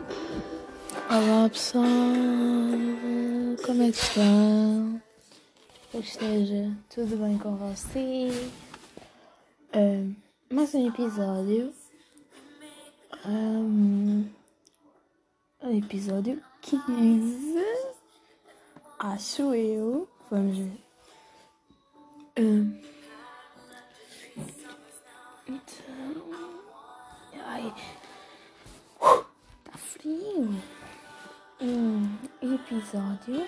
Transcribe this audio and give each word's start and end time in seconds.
Olá 0.00 1.48
pessoal, 1.50 1.84
como 3.66 3.82
é 3.82 3.90
que 3.90 3.98
estão? 3.98 5.02
Que 5.90 5.98
esteja 5.98 6.74
tudo 6.88 7.16
bem 7.16 7.36
com 7.38 7.56
vocês. 7.56 8.50
Ahm, 9.74 10.14
mais 10.50 10.74
um 10.74 10.88
episódio. 10.88 11.74
Um 13.26 14.30
episódio 15.76 16.42
15. 16.62 17.62
Acho 18.98 19.54
eu. 19.54 20.08
Vamos 20.30 20.56
ver. 20.56 20.80
Ahm, 22.38 22.80
então. 25.46 25.89
Um 30.02 30.56
episódio 32.40 33.46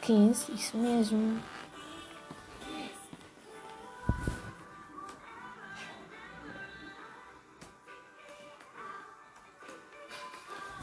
15, 0.00 0.52
isso 0.52 0.76
mesmo. 0.76 1.40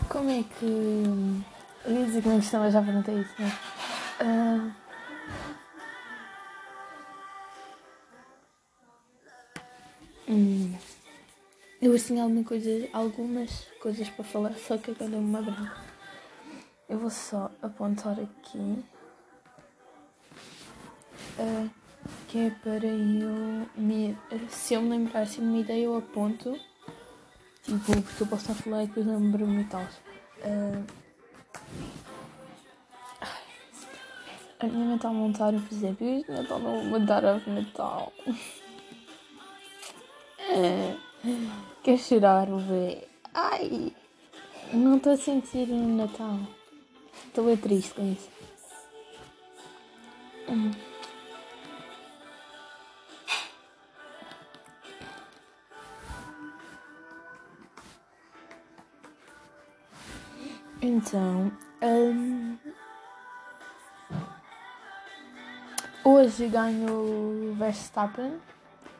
Como 0.07 0.30
é 0.30 0.44
que. 0.44 0.66
Eu 1.85 1.91
ia 1.91 2.05
dizer 2.05 2.22
que 2.22 2.30
não 2.30 2.39
estão, 2.39 2.61
mas 2.61 2.73
já 2.73 2.81
perguntei 2.81 3.16
isso, 3.16 3.41
né? 3.41 3.52
Ah, 4.22 4.72
hum. 10.29 10.92
Eu 11.83 11.99
tinha 11.99 12.23
alguma 12.23 12.45
coisa, 12.45 12.88
algumas 12.94 13.67
coisas 13.81 14.09
para 14.09 14.23
falar, 14.23 14.53
só 14.53 14.77
que 14.77 14.91
agora 14.91 15.11
deu-me 15.11 15.27
uma 15.27 15.41
branca. 15.41 15.83
Eu 16.88 16.97
vou 16.97 17.09
só 17.09 17.51
apontar 17.61 18.17
aqui. 18.21 18.85
ah, 21.38 21.67
que 22.29 22.38
é 22.38 22.49
para 22.51 22.85
eu 22.85 23.67
me. 23.75 24.17
Se 24.47 24.75
eu 24.75 24.81
me 24.81 24.91
lembrar 24.91 25.23
assim 25.23 25.41
uma 25.41 25.57
ideia, 25.57 25.83
eu 25.83 25.97
aponto. 25.97 26.57
Tipo, 27.63 28.01
porque 28.01 28.23
eu 28.23 28.27
posso 28.27 28.49
estar 28.49 28.53
a 28.53 28.63
falar 28.63 28.83
e 28.85 28.88
depois 28.88 29.05
lembro-me 29.05 29.63
e 29.63 29.66
tal. 29.66 29.85
Ai. 33.19 33.43
a 34.61 34.67
minha 34.67 34.85
mãe 34.85 34.95
está 34.95 35.09
a 35.09 35.13
montar 35.13 35.53
o 35.53 35.61
presépio 35.63 36.07
e 36.07 36.25
o 36.29 36.31
Natal 36.31 36.59
não 36.59 36.89
vou 36.89 36.97
a 37.25 37.38
Natal. 37.49 38.13
É. 40.39 41.03
Quer 41.81 41.97
chorar, 41.97 42.47
bebê? 42.47 43.07
Ai! 43.34 43.94
Não 44.73 44.97
estou 44.97 45.13
a 45.13 45.17
sentir 45.17 45.69
o 45.69 45.88
Natal. 45.95 46.38
Estou 47.28 47.45
bem 47.45 47.56
triste 47.56 47.94
com 47.94 48.11
isso. 48.11 48.29
Então, 60.81 61.50
hum, 61.81 62.57
hoje 66.03 66.50
ganho 66.50 66.91
o 66.91 67.55
Verstappen 67.57 68.38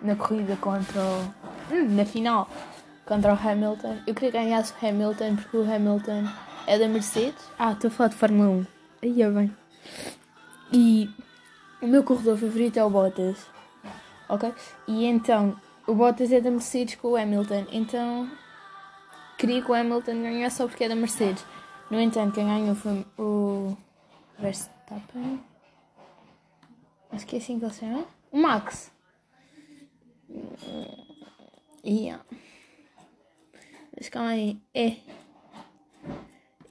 na 0.01 0.16
corrida 0.16 0.55
contra 0.55 1.01
o. 1.01 1.53
hum, 1.72 1.96
na 1.96 2.06
final 2.06 2.50
contra 3.06 3.34
o 3.34 3.38
Hamilton. 3.38 3.97
Eu 4.07 4.13
queria 4.13 4.31
que 4.31 4.38
ganhasse 4.38 4.74
o 4.74 4.88
Hamilton 4.88 5.35
porque 5.35 5.57
o 5.57 5.74
Hamilton 5.74 6.28
é 6.68 6.78
da 6.78 6.88
Mercedes. 6.88 7.50
Ah, 7.57 7.74
estou 7.74 7.90
a 7.90 7.91
falar 7.91 8.09
de 8.09 8.16
Fórmula 8.16 8.50
1. 8.50 8.66
Aí 9.03 9.22
é 9.22 9.29
bem. 9.29 9.56
E 10.72 11.09
o 11.81 11.88
meu 11.88 12.03
corredor 12.03 12.38
favorito 12.38 12.78
é 12.78 12.84
o 12.84 12.90
Bottas. 12.90 13.46
Ok? 14.29 14.53
E 14.88 15.06
então, 15.06 15.59
o 15.85 15.94
Bottas 15.94 16.31
é 16.31 16.40
da 16.40 16.50
Mercedes 16.50 16.96
com 16.96 17.09
o 17.09 17.16
Hamilton. 17.16 17.66
Então, 17.72 18.29
queria 19.38 19.62
que 19.62 19.69
o 19.69 19.73
Hamilton 19.73 20.23
ganhasse 20.23 20.57
só 20.57 20.68
porque 20.68 20.85
é 20.85 20.90
da 20.90 20.96
Mercedes. 20.96 21.46
No 21.90 22.00
entanto, 22.00 22.34
quem 22.34 22.46
ganhou 22.46 22.75
foi 22.75 23.06
o 23.18 23.78
Verstappen. 24.40 25.44
Acho 27.12 27.28
que 27.28 27.35
é 27.35 27.40
assim 27.40 27.59
que 27.59 27.66
ele 27.66 27.73
se 27.73 27.81
chama. 27.81 28.06
O 28.31 28.38
Max. 28.38 28.91
Yeah. 31.85 32.23
Mas 33.95 34.07
calma 34.07 34.29
aí. 34.29 34.57
É. 34.73 34.97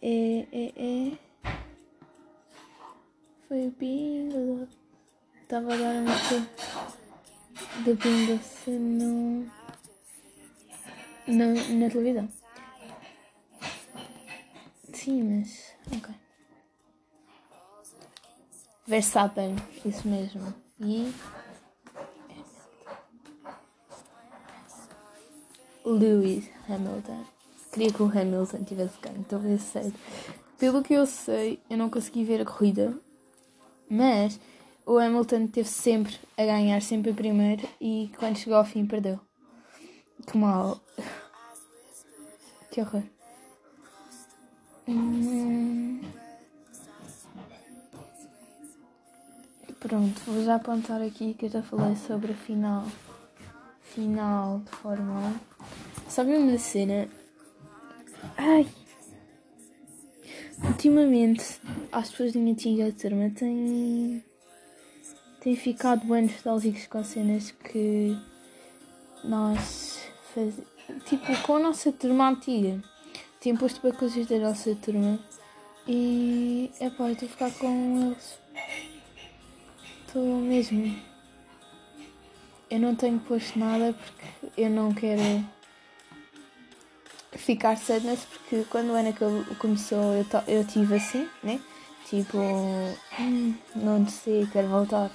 É, 0.01 0.47
é, 0.51 0.73
é. 0.77 1.19
Foi 3.47 3.67
o 3.67 3.71
bingo. 3.73 4.67
Estava 5.43 5.75
agora 5.75 5.99
a 5.99 6.03
mexer 6.03 6.49
do 7.85 7.95
bingo 7.95 8.43
se 8.43 8.71
no. 8.71 9.47
Na, 11.27 11.47
na 11.47 11.91
televisão. 11.91 12.29
Sim, 14.95 15.23
mas. 15.25 15.75
Ok. 15.95 16.15
Verstappen, 18.87 19.57
isso 19.85 20.09
mesmo. 20.09 20.55
E. 20.81 21.13
Lewis 25.85 26.49
Hamilton. 26.69 27.25
Queria 27.73 27.93
que 27.93 28.03
o 28.03 28.07
Hamilton 28.07 28.65
tivesse 28.65 29.01
ganho, 29.01 29.25
talvez 29.29 29.63
sei. 29.63 29.93
Pelo 30.59 30.83
que 30.83 30.95
eu 30.95 31.07
sei, 31.07 31.59
eu 31.69 31.77
não 31.77 31.91
consegui 31.91 32.25
ver 32.25 32.41
a 32.41 32.45
corrida, 32.45 32.95
mas 33.89 34.39
o 34.87 34.99
Hamilton 34.99 35.47
teve 35.47 35.69
sempre 35.69 36.19
a 36.37 36.45
ganhar, 36.45 36.81
sempre 36.83 37.13
primeiro, 37.13 37.67
e 37.81 38.11
quando 38.19 38.37
chegou 38.37 38.59
ao 38.59 38.65
fim 38.65 38.87
perdeu. 38.87 39.19
Que 40.27 40.37
mal. 40.37 40.81
Que 42.71 42.81
horror. 42.81 43.03
Hum. 44.89 46.01
Pronto, 49.81 50.21
vou 50.27 50.45
já 50.45 50.55
apontar 50.55 51.03
aqui 51.03 51.35
que 51.35 51.47
eu 51.47 51.51
já 51.51 51.63
falei 51.63 51.97
sobre 51.97 52.33
a 52.33 52.37
final. 52.37 52.87
Final 53.81 54.61
de 54.61 54.71
Fórmula 54.71 55.35
1. 55.51 55.52
Sabe 56.13 56.37
uma 56.37 56.59
cena? 56.59 57.09
Ai! 58.37 58.69
Ultimamente, 60.63 61.59
as 61.91 62.11
pessoas 62.11 62.35
da 62.35 62.39
minha 62.39 62.53
antiga 62.53 62.93
turma 62.93 63.31
têm. 63.31 64.23
têm 65.41 65.57
ficado 65.57 66.07
bem 66.07 66.25
nostálgicos 66.25 66.87
com 66.87 67.03
cenas 67.03 67.53
que 67.53 68.15
nós 69.25 70.03
fazíamos. 70.35 70.67
Tipo, 71.07 71.43
com 71.47 71.57
a 71.57 71.61
nossa 71.61 71.91
turma 71.91 72.29
antiga. 72.29 72.79
Têm 73.41 73.57
posto 73.57 73.81
para 73.81 73.95
coisas 73.95 74.27
da 74.27 74.39
nossa 74.39 74.75
turma. 74.75 75.19
E. 75.89 76.71
é 76.79 76.91
pá, 76.91 77.11
estou 77.11 77.27
a 77.27 77.31
ficar 77.31 77.51
com 77.53 78.09
eles. 78.11 78.39
Estou 80.07 80.41
mesmo. 80.43 80.95
Eu 82.71 82.81
não 82.81 82.95
tenho 82.95 83.19
posto 83.21 83.59
nada 83.59 83.95
porque 83.95 84.61
eu 84.61 84.69
não 84.69 84.93
quero 84.93 85.62
ficar 87.43 87.77
sadness 87.77 88.25
porque 88.25 88.65
quando 88.71 88.95
a 88.95 89.01
Ana 89.01 89.15
começou 89.59 90.15
eu, 90.15 90.27
eu 90.47 90.65
tive 90.65 90.97
assim, 90.97 91.29
né? 91.43 91.61
Tipo, 92.09 92.39
hum, 93.19 93.55
não 93.75 94.07
sei, 94.07 94.47
quero 94.53 94.69
voltar. 94.69 95.11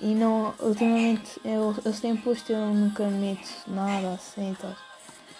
E 0.00 0.14
não, 0.14 0.54
ultimamente 0.58 1.40
eu, 1.44 1.74
eu 1.84 1.92
tenho 1.92 2.16
posto 2.18 2.50
eu 2.50 2.74
nunca 2.74 3.06
meto 3.08 3.48
nada 3.66 4.14
assim 4.14 4.52
e 4.52 4.56
tal. 4.56 4.74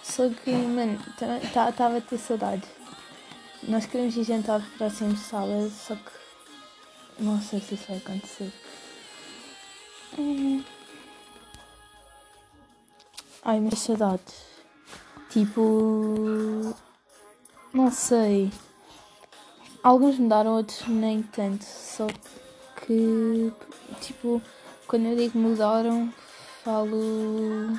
Só 0.03 0.29
que, 0.29 0.51
mano, 0.51 0.99
estava 1.43 1.97
a 1.97 2.01
ter 2.01 2.19
saudades. 2.19 2.69
Nós 3.63 3.87
queremos 3.87 4.17
ir 4.17 4.25
jantar 4.25 4.63
próximo 4.77 5.17
sábado, 5.17 5.71
só 5.71 5.95
que 5.95 6.11
não 7.19 7.41
sei 7.41 7.61
se 7.61 7.75
isso 7.75 7.85
vai 7.89 7.99
acontecer. 7.99 8.53
Ai, 13.43 13.61
mas 13.61 13.79
saudades. 13.79 14.50
Tipo. 15.31 16.75
Não 17.73 17.91
sei. 17.91 18.53
Alguns 19.83 20.19
mudaram, 20.19 20.57
outros 20.57 20.87
nem 20.89 21.23
tanto. 21.23 21.65
Só 21.65 22.07
que. 22.85 23.53
Tipo, 24.01 24.43
quando 24.87 25.07
eu 25.07 25.17
digo 25.17 25.39
mudaram, 25.39 26.13
falo. 26.65 27.79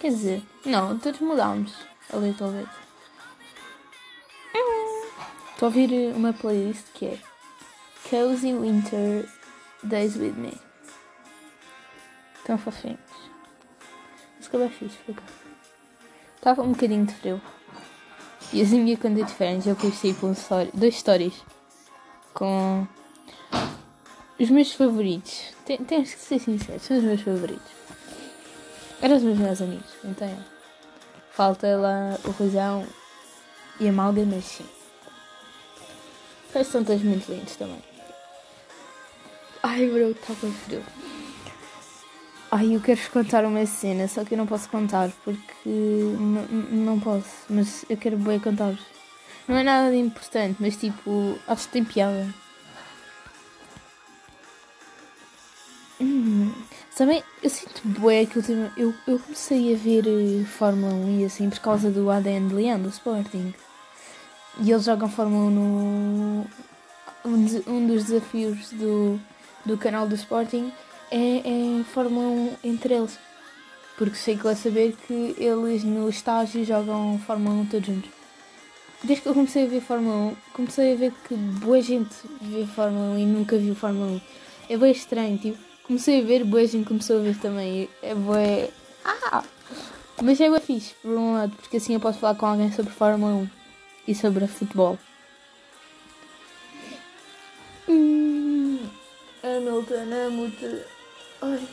Quer 0.00 0.08
dizer, 0.08 0.42
não, 0.64 0.98
todos 0.98 1.20
mudámos. 1.20 1.72
A 2.12 2.16
little 2.16 2.50
bit. 2.50 2.68
Estou 5.52 5.66
a 5.66 5.70
ouvir 5.70 6.16
uma 6.16 6.32
playlist 6.32 6.86
que 6.94 7.04
é 7.04 7.18
Cozy 8.08 8.54
Winter 8.54 9.28
Days 9.82 10.16
With 10.16 10.32
Me. 10.32 10.58
Tão 12.44 12.56
fofinhos. 12.56 13.09
Bem 14.52 14.68
fixe, 14.70 14.96
por 15.06 15.12
acaso. 15.12 15.32
Estava 16.36 16.62
um 16.62 16.72
bocadinho 16.72 17.06
de 17.06 17.14
frio. 17.14 17.40
E 18.52 18.62
assim, 18.62 18.80
minha 18.80 18.96
quando 18.96 19.20
é 19.20 19.24
diferente, 19.24 19.68
eu 19.68 19.76
pus 19.76 20.00
tipo 20.00 20.26
um 20.26 20.32
story, 20.32 20.70
dois 20.74 20.96
stories 20.98 21.34
com 22.34 22.86
os 24.38 24.50
meus 24.50 24.72
favoritos. 24.72 25.54
Tem- 25.64 25.78
Tens 25.78 26.14
que 26.14 26.20
ser 26.20 26.38
sincero, 26.40 26.80
são 26.80 26.96
os 26.98 27.04
meus 27.04 27.20
favoritos. 27.20 27.70
Eram 29.00 29.16
os 29.16 29.22
meus 29.22 29.38
melhores 29.38 29.62
amigos, 29.62 29.90
então 30.04 30.26
é. 30.26 30.36
Falta 31.30 31.76
lá 31.76 32.18
o 32.24 32.30
Rosão 32.32 32.86
e 33.78 33.88
a 33.88 33.92
Malga, 33.92 34.24
mas 34.26 34.44
sim. 34.44 34.66
Resto 36.52 36.72
são 36.72 36.84
todos 36.84 37.02
muito 37.02 37.30
lindos 37.30 37.54
também. 37.56 37.82
Ai, 39.62 39.86
bro, 39.86 40.14
bem 40.42 40.52
frio. 40.52 40.82
Ai, 42.50 42.74
eu 42.74 42.80
quero-vos 42.80 43.08
contar 43.08 43.44
uma 43.44 43.64
cena, 43.66 44.08
só 44.08 44.24
que 44.24 44.34
eu 44.34 44.38
não 44.38 44.46
posso 44.46 44.68
contar 44.68 45.10
porque 45.24 45.68
não 46.72 46.98
posso, 46.98 47.44
mas 47.48 47.84
eu 47.88 47.96
quero 47.96 48.16
bem 48.18 48.38
contar-vos. 48.40 48.84
Não 49.48 49.56
é 49.56 49.62
nada 49.62 49.90
de 49.90 49.96
importante, 49.98 50.56
mas 50.60 50.76
tipo, 50.76 51.38
acho 51.46 51.66
que 51.66 51.72
tem 51.72 51.84
piada. 51.84 52.26
Hum, 56.00 56.52
sabem, 56.90 57.22
eu 57.42 57.50
sinto 57.50 57.82
bué 57.84 58.24
que 58.26 58.38
ultima- 58.38 58.72
eu, 58.76 58.94
eu 59.06 59.18
comecei 59.18 59.74
a 59.74 59.76
ver 59.76 60.04
eh, 60.06 60.44
Fórmula 60.46 60.94
1 60.94 61.20
e 61.20 61.24
assim 61.24 61.48
por 61.50 61.58
causa 61.60 61.90
do 61.90 62.10
ADN 62.10 62.48
de 62.48 62.54
Leão, 62.54 62.80
do 62.80 62.88
Sporting. 62.88 63.54
E 64.60 64.70
eles 64.70 64.84
jogam 64.84 65.08
Fórmula 65.08 65.44
1 65.46 65.50
no. 65.50 66.46
Um, 67.24 67.46
um 67.66 67.86
dos 67.86 68.04
desafios 68.04 68.70
do, 68.70 69.20
do 69.64 69.76
canal 69.76 70.08
do 70.08 70.14
Sporting 70.14 70.72
é, 71.10 71.80
é 71.80 71.84
Fórmula 71.84 72.26
1 72.26 72.56
entre 72.64 72.94
eles. 72.94 73.18
Porque 73.98 74.16
sei 74.16 74.36
que 74.36 74.44
vai 74.44 74.56
saber 74.56 74.96
que 75.06 75.34
eles 75.36 75.84
no 75.84 76.08
estágio 76.08 76.64
jogam 76.64 77.18
Fórmula 77.26 77.56
1 77.56 77.66
todos 77.66 77.86
juntos. 77.86 78.10
Desde 79.02 79.22
que 79.22 79.28
eu 79.28 79.34
comecei 79.34 79.64
a 79.64 79.68
ver 79.68 79.80
Fórmula 79.80 80.32
1, 80.32 80.36
comecei 80.52 80.92
a 80.92 80.96
ver 80.96 81.12
que 81.26 81.34
boa 81.34 81.80
gente 81.80 82.14
vê 82.40 82.66
Fórmula 82.66 83.14
1 83.14 83.18
e 83.18 83.26
nunca 83.26 83.58
viu 83.58 83.74
Fórmula 83.74 84.06
1. 84.06 84.20
É 84.68 84.76
bem 84.76 84.92
estranho, 84.92 85.38
tipo, 85.38 85.58
comecei 85.84 86.20
a 86.20 86.24
ver, 86.24 86.44
boa 86.44 86.66
gente 86.66 86.86
começou 86.86 87.18
a 87.18 87.22
ver 87.22 87.36
também. 87.38 87.88
É 88.02 88.14
bué. 88.14 88.70
Ah! 89.04 89.42
Mas 90.22 90.38
é 90.40 90.50
bem 90.50 90.60
fixe, 90.60 90.94
por 91.00 91.12
um 91.12 91.32
lado, 91.32 91.56
porque 91.56 91.78
assim 91.78 91.94
eu 91.94 92.00
posso 92.00 92.18
falar 92.18 92.34
com 92.34 92.46
alguém 92.46 92.70
sobre 92.72 92.92
Fórmula 92.92 93.32
1 93.32 93.50
e 94.08 94.14
sobre 94.14 94.46
futebol. 94.46 94.98
Hum, 97.88 98.78
Hamilton, 99.42 100.26
amo-te. 100.26 100.99
Ai. 101.42 101.66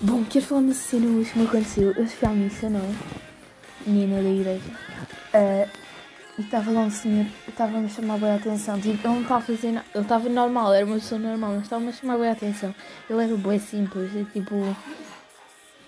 Bom, 0.00 0.24
quero 0.24 0.46
falar 0.46 0.60
uma 0.62 0.72
cena 0.72 1.06
hoje 1.06 1.30
que 1.30 1.38
me 1.38 1.46
aconteceu. 1.46 1.92
Eu 1.92 2.06
fui 2.06 2.28
à 2.28 2.32
missa, 2.32 2.70
não 2.70 2.80
é? 2.80 2.94
Menina 3.86 4.22
da 4.22 4.28
igreja. 4.30 4.70
Ah, 5.34 5.68
e 6.38 6.42
estava 6.42 6.70
lá 6.70 6.80
um 6.80 6.90
senhor, 6.90 7.26
estava-me 7.46 7.84
a 7.84 7.88
chamar 7.88 8.18
bem 8.18 8.30
a 8.30 8.36
atenção. 8.36 8.80
Tipo, 8.80 9.06
ele 9.06 9.14
não 9.14 9.20
estava 9.20 9.40
a 9.40 9.42
fazer 9.42 9.72
nada. 9.72 9.86
Ele 9.94 10.02
estava 10.02 10.28
normal, 10.30 10.72
era 10.72 10.86
uma 10.86 10.94
pessoa 10.94 11.18
normal, 11.18 11.52
mas 11.52 11.64
estava-me 11.64 11.90
a 11.90 11.92
chamar 11.92 12.16
bem 12.16 12.28
a 12.30 12.32
atenção. 12.32 12.74
Ele 13.10 13.24
era 13.24 13.36
bué 13.36 13.58
simples, 13.58 14.10
e, 14.14 14.24
tipo, 14.24 14.54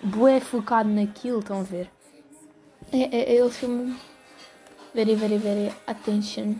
bué 0.03 0.39
focado 0.39 0.89
naquilo, 0.89 1.39
estão 1.39 1.61
a 1.61 1.63
ver? 1.63 1.89
É, 2.91 2.99
é, 3.01 3.35
ele 3.35 3.51
chama 3.51 3.97
very, 4.93 5.15
very, 5.15 5.37
very 5.39 5.73
attention. 5.87 6.55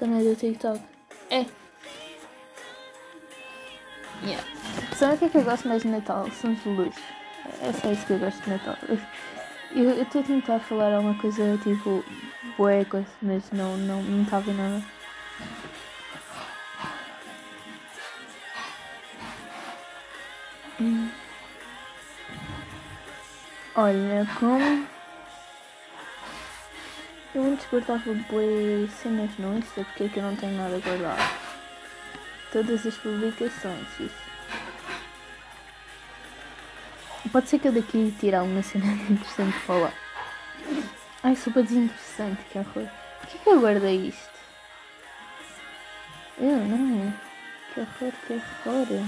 Não 0.00 0.18
é 0.18 0.22
do 0.22 0.36
TikTok. 0.36 0.80
É. 1.30 1.46
Yeah. 4.22 4.44
Sabe 4.94 5.14
o 5.14 5.18
que 5.18 5.24
é 5.24 5.28
que 5.28 5.38
eu 5.38 5.44
gosto 5.44 5.68
mais 5.68 5.82
de 5.82 5.88
Natal? 5.88 6.30
São 6.30 6.52
os 6.52 6.64
luzes. 6.64 7.02
É 7.62 7.72
só 7.72 7.90
isso 7.90 8.06
que 8.06 8.12
eu 8.12 8.18
gosto 8.18 8.42
de 8.42 8.50
Natal. 8.50 8.76
Eu 9.74 10.02
estou 10.02 10.20
a 10.20 10.24
tentar 10.24 10.60
falar 10.60 10.92
alguma 10.92 11.14
coisa 11.14 11.56
tipo 11.62 12.04
bué, 12.58 12.84
mas 13.22 13.50
não 13.52 13.76
não 13.76 14.02
não 14.02 14.26
a 14.36 14.40
ver 14.40 14.54
nada. 14.54 14.82
Hum. 20.80 21.10
Olha 23.76 24.26
como 24.38 24.86
guardava 27.68 28.14
bué 28.30 28.88
cenas 28.88 29.30
no 29.38 29.58
Insta 29.58 29.84
porque 29.84 30.04
é 30.04 30.08
que 30.08 30.18
eu 30.18 30.22
não 30.22 30.36
tenho 30.36 30.56
nada 30.56 30.78
guardado. 30.78 31.40
Todas 32.52 32.86
as 32.86 32.96
publicações, 32.96 33.88
isso. 34.00 34.30
Pode 37.32 37.48
ser 37.48 37.58
que 37.58 37.68
eu 37.68 37.72
daqui 37.72 38.14
tire 38.18 38.34
alguma 38.34 38.62
cena 38.62 38.86
interessante 39.08 39.52
de 39.52 39.60
falar. 39.60 39.94
Ai, 41.22 41.36
super 41.36 41.62
desinteressante, 41.62 42.42
que 42.50 42.58
horror. 42.58 42.88
Por 43.20 43.28
que 43.28 43.36
é 43.36 43.40
que 43.40 43.50
eu 43.50 43.60
guardei 43.60 44.08
isto? 44.08 44.30
Eu 46.38 46.56
não. 46.56 47.14
Que 47.72 47.80
horror, 47.80 48.12
que 48.26 48.42
horror. 48.66 49.06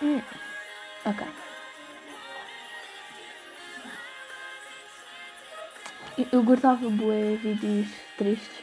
Hum. 0.00 0.22
Ok. 1.04 1.51
Eu- 6.18 6.42
guardava 6.42 6.88
bué 6.90 7.36
vídeos 7.36 7.88
tristes. 8.18 8.62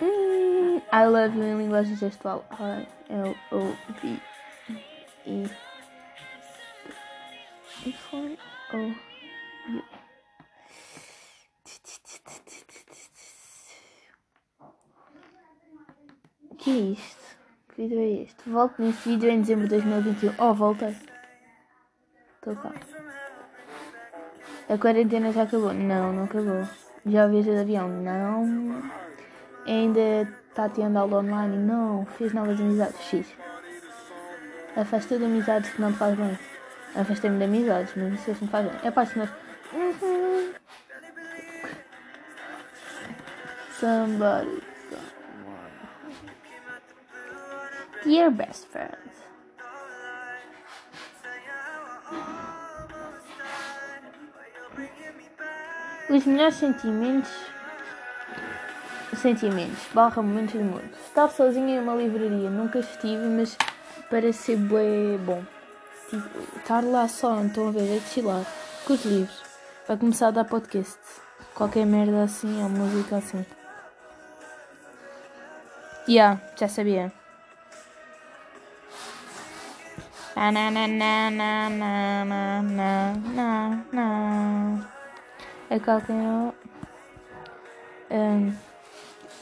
Hum, 0.00 0.76
I 0.92 1.06
love 1.06 1.36
you 1.38 1.44
em 1.44 1.58
linguagem 1.58 1.96
gestual. 1.96 2.44
I 2.52 2.86
L 3.10 3.34
O 3.52 3.60
V 4.00 4.20
E. 5.26 5.48
Iphone 7.88 8.38
O 8.74 8.76
U. 8.76 9.82
Que 16.58 16.70
é 16.70 16.74
isto? 16.92 17.36
Que 17.68 17.82
vídeo 17.82 18.00
é 18.00 18.22
este? 18.22 18.48
Volto 18.48 18.82
neste 18.82 19.08
vídeo 19.08 19.30
em 19.30 19.40
dezembro 19.40 19.64
de 19.68 19.70
2021. 19.80 20.34
Oh, 20.38 20.54
voltei. 20.54 20.96
Estou 22.36 22.56
cá. 22.56 22.72
A 24.68 24.76
quarentena 24.78 25.32
já 25.32 25.44
acabou? 25.44 25.72
Não, 25.72 26.12
não 26.12 26.24
acabou. 26.24 26.66
Já 27.06 27.26
viajei 27.28 27.54
de 27.54 27.60
avião? 27.60 27.88
Não. 27.88 28.82
Ainda 29.64 30.28
está 30.48 30.68
tendo 30.68 30.98
aula 30.98 31.18
online? 31.18 31.56
Não. 31.56 32.04
Fiz 32.18 32.32
novas 32.32 32.60
amizades? 32.60 33.00
X. 33.00 33.26
Afastei 34.76 35.18
de 35.18 35.24
amizades 35.24 35.70
que 35.70 35.80
não 35.80 35.92
te 35.92 35.98
faz 35.98 36.16
bem. 36.16 36.38
Afastei-me 36.96 37.38
de 37.38 37.44
amizades, 37.44 37.94
mas 37.96 38.14
isso 38.14 38.30
assim 38.32 38.44
me 38.44 38.50
faz 38.50 38.66
bem. 38.66 38.80
É 38.82 38.90
nós... 38.90 39.30
Uhum. 39.72 40.52
Somebody. 43.78 44.62
Dear 48.04 48.30
best 48.30 48.66
friend. 48.66 49.05
Os 56.08 56.24
melhores 56.24 56.54
sentimentos. 56.54 57.32
Sentimentos, 59.16 59.78
barra 59.92 60.22
momentos 60.22 60.54
do 60.54 60.64
mundo. 60.64 60.88
Estar 61.06 61.28
sozinha 61.30 61.76
em 61.76 61.80
uma 61.80 61.94
livraria, 61.94 62.50
nunca 62.50 62.78
estive, 62.78 63.24
mas 63.24 63.56
parece 64.10 64.38
ser 64.38 64.56
bué 64.56 65.18
bom. 65.18 65.42
Tipo, 66.10 66.58
estar 66.58 66.84
lá 66.84 67.08
só, 67.08 67.34
não 67.34 67.46
estão 67.46 67.68
a 67.68 67.70
ver, 67.72 67.96
é 67.96 68.00
chilar. 68.00 68.44
Com 68.86 68.92
os 68.92 69.04
livros. 69.04 69.42
Vai 69.88 69.96
começar 69.96 70.28
a 70.28 70.30
dar 70.30 70.44
podcast. 70.44 70.98
Qualquer 71.54 71.86
merda 71.86 72.22
assim, 72.22 72.62
ou 72.62 72.68
música 72.68 73.16
assim. 73.16 73.44
Yeah, 76.08 76.40
já 76.56 76.68
sabia. 76.68 77.12
Na 80.36 80.52
na 80.52 80.70
na 80.70 80.86
na 80.86 81.30
na 81.30 81.70
na 81.70 82.62
na 82.62 82.62
na 83.34 83.84
na 83.92 84.95
É 85.70 85.78
qualquer 85.78 86.12
um. 86.12 86.52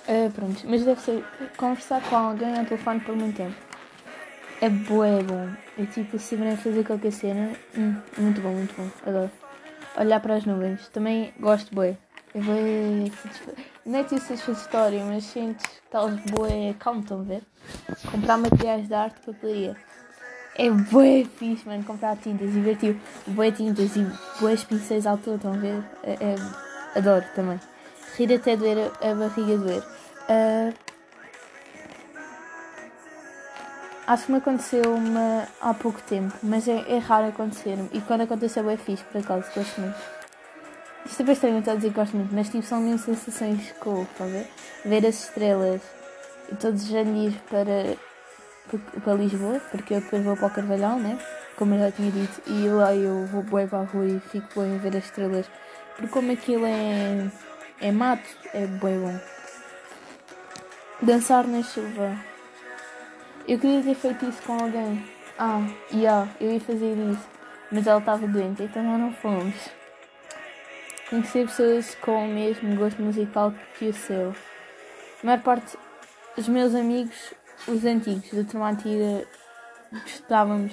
Ah, 0.06 0.30
pronto, 0.34 0.60
mas 0.66 0.84
deve 0.84 1.00
ser 1.00 1.24
conversar 1.56 2.02
com 2.02 2.16
alguém 2.16 2.58
ao 2.58 2.64
telefone 2.64 3.00
por 3.00 3.16
muito 3.16 3.36
tempo. 3.36 3.54
É 4.60 4.68
bué 4.68 5.22
bom. 5.22 5.48
É 5.78 5.86
tipo, 5.86 6.10
se 6.12 6.16
estiverem 6.16 6.54
a 6.54 6.56
fazer 6.56 6.84
qualquer 6.84 7.12
cena, 7.12 7.52
hum, 7.76 7.96
muito 8.18 8.40
bom, 8.40 8.50
muito 8.52 8.74
bom. 8.76 8.88
Adoro. 9.06 9.30
Olhar 9.96 10.20
para 10.20 10.34
as 10.34 10.44
nuvens. 10.44 10.88
Também 10.88 11.32
gosto 11.40 11.74
bué. 11.74 11.96
É 12.34 12.40
satisfa- 13.22 13.52
Não 13.86 13.98
é 13.98 14.04
tipo 14.04 14.20
satisfatório, 14.20 15.04
mas 15.04 15.24
sentes 15.24 15.64
que 15.66 15.72
estás 15.84 16.14
bué 16.30 16.74
calmo, 16.78 17.00
estão 17.00 17.20
a 17.20 17.24
ver? 17.24 17.42
Comprar 18.10 18.36
materiais 18.38 18.88
de 18.88 18.94
arte, 18.94 19.20
papelaria. 19.24 19.76
É 20.56 20.70
bué 20.70 21.24
fixe, 21.36 21.66
mano, 21.66 21.82
comprar 21.84 22.16
tintas 22.16 22.54
e 22.54 22.60
ver 22.60 22.76
tipo, 22.76 23.00
bué 23.26 23.50
tintas 23.50 23.96
e 23.96 24.06
bués 24.40 24.62
pincéis 24.62 25.06
à 25.06 25.10
altura, 25.10 25.36
estão 25.36 25.52
a 25.52 25.56
ver? 25.56 25.82
É, 26.04 26.12
é- 26.12 26.98
adoro 26.98 27.24
também. 27.34 27.60
Rir 28.16 28.34
até 28.34 28.56
doer 28.56 28.92
a, 29.02 29.10
a 29.10 29.14
barriga 29.14 29.58
doer. 29.58 29.82
Ah, 30.28 30.72
acho 34.06 34.26
que 34.26 34.32
me 34.32 34.38
aconteceu 34.38 34.94
uma, 34.94 35.48
há 35.60 35.74
pouco 35.74 36.00
tempo, 36.02 36.32
mas 36.42 36.68
é, 36.68 36.84
é 36.88 36.98
raro 36.98 37.28
acontecer-me. 37.28 37.88
E 37.92 38.00
quando 38.00 38.22
aconteceu 38.22 38.68
é 38.70 38.76
fixe, 38.76 39.02
por 39.04 39.20
acaso, 39.20 39.50
gosto 39.54 39.80
muito. 39.80 39.96
Isto 41.06 41.22
é 41.22 41.24
bem 41.24 41.58
a 41.58 41.74
dizer 41.74 41.88
que 41.88 41.94
gosto 41.94 42.16
muito, 42.16 42.34
mas 42.34 42.48
tipo, 42.48 42.62
são 42.62 42.80
mesmo 42.80 42.98
sensações 42.98 43.72
cool, 43.80 44.04
está 44.04 44.24
a 44.24 44.28
ver? 44.28 44.48
Ver 44.84 45.06
as 45.06 45.24
estrelas 45.24 45.82
e 46.50 46.54
todos 46.56 46.82
os 46.84 46.90
ir 46.90 47.32
para, 47.50 47.96
para, 49.02 49.14
Lisboa, 49.14 49.60
porque 49.70 49.94
eu 49.94 50.00
depois 50.00 50.24
vou 50.24 50.36
para 50.36 50.46
o 50.46 50.50
Carvalhal, 50.50 50.98
né? 50.98 51.18
Como 51.56 51.74
eu 51.74 51.78
já 51.78 51.92
tinha 51.92 52.10
dito, 52.10 52.42
e 52.46 52.68
lá 52.68 52.94
eu 52.94 53.26
vou 53.26 53.42
bem 53.42 53.66
para 53.68 53.80
a 53.80 53.84
rua 53.84 54.06
e 54.06 54.20
fico 54.20 54.60
bem 54.60 54.74
a 54.74 54.78
ver 54.78 54.96
as 54.96 55.04
estrelas, 55.04 55.46
porque 55.94 56.08
como 56.08 56.32
aquilo 56.32 56.66
é, 56.66 57.30
é 57.80 57.92
mato, 57.92 58.28
é 58.52 58.66
bem 58.66 58.98
bom. 58.98 59.20
Dançar 61.02 61.46
na 61.46 61.62
chuva. 61.62 62.16
Eu 63.46 63.58
queria 63.58 63.82
ter 63.82 63.94
feito 63.94 64.24
isso 64.26 64.42
com 64.42 64.54
alguém. 64.54 65.04
Ah, 65.38 65.60
yeah, 65.92 66.28
eu 66.40 66.52
ia 66.52 66.60
fazer 66.60 66.94
isso, 66.94 67.28
mas 67.70 67.86
ela 67.86 67.98
estava 67.98 68.26
doente, 68.26 68.62
então 68.62 68.82
já 68.82 68.98
não 68.98 69.12
fomos. 69.12 69.54
Conhecer 71.10 71.46
pessoas 71.46 71.94
com 71.96 72.24
o 72.24 72.28
mesmo 72.28 72.74
gosto 72.76 73.02
musical 73.02 73.52
que 73.78 73.88
o 73.88 73.92
seu. 73.92 74.34
A 75.22 75.26
maior 75.26 75.42
parte 75.42 75.76
dos 76.36 76.48
meus 76.48 76.74
amigos, 76.74 77.34
os 77.68 77.84
antigos, 77.84 78.30
da 78.32 78.44
turma 78.44 78.70
antiga, 78.70 79.26
gostávamos 79.92 80.72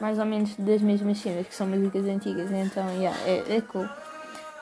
mais 0.00 0.18
ou 0.18 0.24
menos 0.24 0.54
das 0.56 0.80
mesmas 0.82 1.18
cenas, 1.18 1.46
que 1.46 1.54
são 1.54 1.66
músicas 1.66 2.04
antigas, 2.06 2.50
então, 2.50 2.88
yeah, 2.94 3.16
é, 3.24 3.56
é 3.56 3.60
cool. 3.60 3.88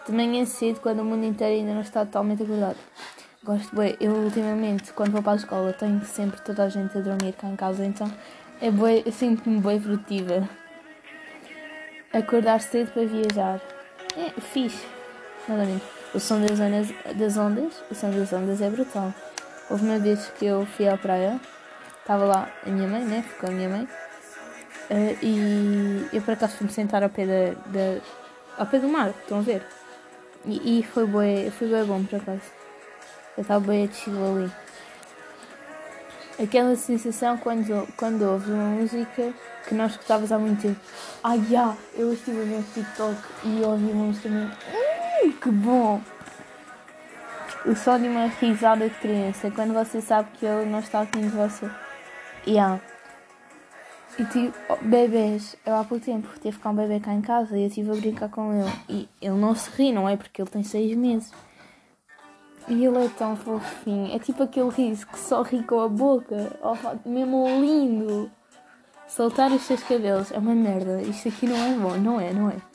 De 0.06 0.12
manhã 0.12 0.44
cedo, 0.44 0.80
quando 0.80 1.00
o 1.00 1.04
mundo 1.04 1.24
inteiro 1.24 1.54
ainda 1.54 1.72
não 1.72 1.80
está 1.80 2.04
totalmente 2.04 2.42
acordado. 2.42 2.76
Gosto 3.42 3.74
bem, 3.74 3.96
eu 4.00 4.12
ultimamente, 4.12 4.92
quando 4.92 5.12
vou 5.12 5.22
para 5.22 5.32
a 5.32 5.36
escola, 5.36 5.72
tenho 5.72 6.04
sempre 6.04 6.40
toda 6.42 6.64
a 6.64 6.68
gente 6.68 6.96
a 6.98 7.00
dormir 7.00 7.32
cá 7.32 7.48
em 7.48 7.56
casa, 7.56 7.84
então 7.86 8.10
é 8.60 8.70
bué, 8.70 9.02
eu 9.06 9.12
sinto-me 9.12 9.60
bem 9.60 9.80
produtiva. 9.80 10.46
Acordar 12.12 12.60
cedo 12.60 12.92
para 12.92 13.06
viajar. 13.06 13.60
É 14.16 14.38
fixe, 14.40 14.84
ou 15.48 15.56
menos. 15.56 15.82
O 16.12 16.20
som 16.20 16.40
das 16.40 16.60
ondas, 16.60 16.88
das 17.16 17.36
ondas, 17.38 17.82
o 17.90 17.94
som 17.94 18.10
das 18.10 18.30
ondas 18.32 18.60
é 18.60 18.68
brutal. 18.68 19.14
Houve 19.70 19.84
uma 19.84 19.98
vez 19.98 20.30
que 20.38 20.44
eu 20.46 20.66
fui 20.66 20.88
à 20.88 20.96
praia, 20.96 21.40
estava 22.00 22.24
lá 22.24 22.48
a 22.66 22.68
minha 22.70 22.88
mãe, 22.88 23.04
né? 23.04 23.22
Ficou 23.22 23.48
a 23.48 23.52
minha 23.52 23.68
mãe. 23.68 23.88
eh, 24.90 25.16
e 25.22 26.08
eu 26.12 26.20
por 26.22 26.32
acaso 26.34 26.56
fui-me 26.56 26.72
sentar 26.72 27.02
ao 27.02 27.08
pé 27.10 27.24
da, 27.26 27.54
da- 27.70 28.00
ao 28.58 28.66
pé 28.66 28.78
do 28.80 28.88
mar, 28.88 29.10
estão 29.10 29.38
a 29.38 29.42
ver? 29.42 29.62
E, 30.44 30.80
e 30.80 30.82
foi 30.82 31.06
bué, 31.06 31.50
foi 31.50 31.68
bué 31.68 31.84
bom 31.84 32.02
por 32.04 32.16
acaso. 32.16 32.40
Eu 33.36 33.42
estava 33.42 33.60
bem 33.64 33.86
descido 33.86 34.18
ali. 34.24 34.50
Aquela 36.42 36.74
sensação 36.74 37.36
quando, 37.36 37.86
quando 37.96 38.22
ouves 38.22 38.48
uma 38.48 38.64
música 38.64 39.32
que 39.68 39.74
nós 39.74 39.92
escutavas 39.92 40.32
há 40.32 40.38
muito 40.38 40.62
tempo. 40.62 40.80
Ah, 41.22 41.36
já! 41.36 41.76
Eu 41.94 42.12
estive 42.14 42.40
a 42.40 42.44
ver 42.44 42.64
TikTok 42.74 43.16
e 43.44 43.62
ouvi 43.62 43.92
uma 43.92 44.06
música. 44.06 44.28
Hum, 44.28 45.32
que 45.32 45.50
bom! 45.50 46.00
O 47.66 47.76
som 47.76 47.98
de 47.98 48.08
uma 48.08 48.26
risada 48.26 48.88
de 48.88 48.94
criança 48.96 49.50
quando 49.50 49.74
você 49.74 50.00
sabe 50.00 50.30
que 50.32 50.46
ele 50.46 50.64
não 50.64 50.78
está 50.78 51.02
aqui 51.02 51.20
de 51.20 51.28
você. 51.28 51.70
Yeah. 52.46 52.80
E 54.18 54.24
tipo, 54.24 54.54
bebês, 54.82 55.56
eu 55.64 55.76
há 55.76 55.84
pouco 55.84 56.04
tempo 56.04 56.28
teve 56.40 56.58
cá 56.58 56.70
um 56.70 56.74
bebê 56.74 57.00
cá 57.00 57.12
em 57.12 57.20
casa 57.20 57.56
e 57.56 57.62
eu 57.62 57.68
estive 57.68 57.90
a 57.90 57.94
brincar 57.94 58.28
com 58.30 58.52
ele. 58.52 58.72
E 58.88 59.08
ele 59.20 59.36
não 59.36 59.54
se 59.54 59.70
ri, 59.70 59.92
não 59.92 60.08
é? 60.08 60.16
Porque 60.16 60.40
ele 60.40 60.50
tem 60.50 60.62
seis 60.62 60.96
meses. 60.96 61.32
E 62.66 62.84
ele 62.84 63.04
é 63.04 63.08
tão 63.10 63.36
fofinho. 63.36 64.14
É 64.14 64.18
tipo 64.18 64.42
aquele 64.42 64.70
riso 64.70 65.06
que 65.06 65.18
só 65.18 65.42
ri 65.42 65.62
com 65.62 65.80
a 65.80 65.88
boca. 65.88 66.58
Oh, 66.62 67.08
mesmo 67.08 67.46
lindo. 67.60 68.30
Soltar 69.06 69.50
os 69.52 69.62
seus 69.62 69.82
cabelos 69.82 70.32
é 70.32 70.38
uma 70.38 70.54
merda. 70.54 71.02
Isto 71.02 71.28
aqui 71.28 71.46
não 71.46 71.56
é 71.56 71.74
bom, 71.74 71.96
não 71.98 72.20
é, 72.20 72.32
não 72.32 72.48
é? 72.48 72.69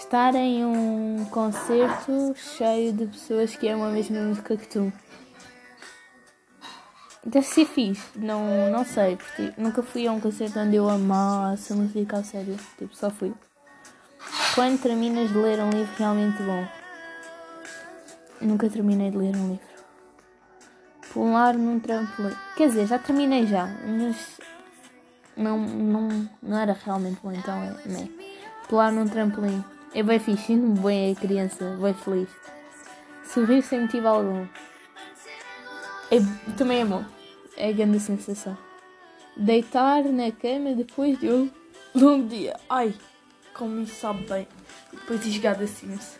Estar 0.00 0.34
em 0.34 0.64
um 0.64 1.26
concerto 1.26 2.34
cheio 2.34 2.90
de 2.92 3.06
pessoas 3.06 3.54
que 3.54 3.68
amam 3.68 3.86
a 3.86 3.92
mesma 3.92 4.18
música 4.22 4.56
que 4.56 4.66
tu. 4.66 4.90
Deve 7.24 7.46
ser 7.46 7.66
fixe, 7.66 8.18
não, 8.18 8.72
não 8.72 8.82
sei, 8.82 9.16
porque 9.16 9.52
nunca 9.58 9.82
fui 9.82 10.06
a 10.06 10.12
um 10.12 10.18
concerto 10.18 10.58
onde 10.58 10.76
eu 10.76 10.88
amasse 10.88 11.74
a 11.74 11.76
música 11.76 12.16
a 12.16 12.24
sério. 12.24 12.56
Tipo, 12.78 12.96
só 12.96 13.10
fui. 13.10 13.32
Quando 14.54 14.80
terminas 14.80 15.28
de 15.28 15.36
ler 15.36 15.60
um 15.60 15.68
livro 15.68 15.94
realmente 15.96 16.42
bom? 16.42 16.66
Nunca 18.40 18.70
terminei 18.70 19.10
de 19.10 19.18
ler 19.18 19.36
um 19.36 19.50
livro. 19.50 19.68
Pular 21.12 21.54
num 21.54 21.78
trampolim. 21.78 22.34
Quer 22.56 22.68
dizer, 22.68 22.86
já 22.86 22.98
terminei 22.98 23.46
já, 23.46 23.66
mas 23.86 24.40
não, 25.36 25.58
não, 25.58 26.30
não 26.42 26.58
era 26.58 26.72
realmente 26.72 27.20
bom, 27.22 27.32
então 27.32 27.62
é. 27.62 27.76
Pular 28.66 28.90
num 28.90 29.06
trampolim. 29.06 29.62
É 29.92 30.04
bem 30.04 30.20
fixe, 30.20 30.46
sinto-me 30.46 30.78
bem 30.78 31.12
a 31.12 31.14
criança, 31.16 31.76
bem 31.80 31.92
feliz. 31.92 32.28
Sorrir 33.24 33.60
sem 33.62 33.80
motivo 33.80 34.06
algum. 34.06 34.46
É, 36.12 36.18
também 36.56 36.82
é 36.82 36.84
bom. 36.84 37.04
É 37.56 37.70
a 37.70 37.72
grande 37.72 37.98
sensação. 37.98 38.56
Deitar 39.36 40.04
na 40.04 40.30
cama 40.30 40.74
depois 40.74 41.18
de 41.18 41.28
um 41.28 41.50
longo 41.92 42.28
dia. 42.28 42.56
Ai, 42.68 42.94
como 43.52 43.80
isso 43.80 43.96
sabe 43.96 44.24
bem. 44.28 44.46
Depois 44.92 45.20
de 45.22 45.32
jogar 45.32 45.58
The 45.58 45.66
Sims. 45.66 46.18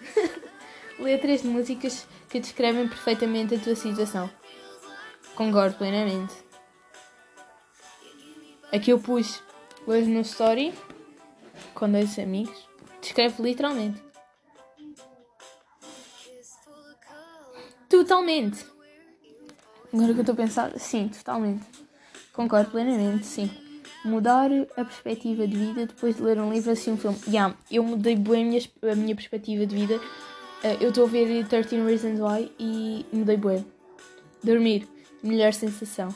Letras 0.99 1.43
de 1.43 1.49
músicas 1.49 2.09
que 2.29 2.41
descrevem 2.41 2.89
perfeitamente 2.89 3.55
a 3.55 3.59
tua 3.59 3.77
situação. 3.77 4.29
Concordo 5.37 5.77
plenamente. 5.77 6.35
Aqui 8.73 8.91
eu 8.91 8.99
pus 8.99 9.43
hoje 9.87 10.09
no 10.09 10.21
story 10.21 10.75
com 11.75 11.91
dois 11.91 12.19
amigos. 12.19 12.70
Descreve 13.01 13.43
literalmente. 13.43 14.03
Totalmente. 17.89 18.65
Agora 19.93 20.13
que 20.13 20.19
eu 20.19 20.23
estou 20.23 20.33
a 20.35 20.37
pensar, 20.37 20.79
sim, 20.79 21.09
totalmente. 21.09 21.67
Concordo 22.33 22.71
plenamente, 22.71 23.27
sim. 23.27 23.51
Mudar 24.05 24.51
a 24.77 24.85
perspectiva 24.85 25.47
de 25.47 25.57
vida 25.57 25.87
depois 25.87 26.17
de 26.17 26.23
ler 26.23 26.39
um 26.39 26.53
livro 26.53 26.71
assim 26.71 26.93
um 26.93 26.97
filme. 26.97 27.19
Yeah, 27.27 27.55
eu 27.71 27.83
mudei 27.83 28.15
bem 28.17 28.45
a 28.45 28.47
minha, 28.47 28.63
a 28.93 28.95
minha 28.95 29.15
perspectiva 29.15 29.67
de 29.67 29.75
vida. 29.75 30.01
Eh, 30.63 30.79
eu 30.81 30.91
estou 30.91 31.05
a 31.05 31.09
ver 31.09 31.47
13 31.47 31.83
Reasons 31.83 32.21
Why 32.21 32.53
e 32.59 33.05
mudei 33.13 33.37
bem. 33.37 33.67
Dormir, 34.43 34.87
melhor 35.23 35.53
sensação. 35.53 36.15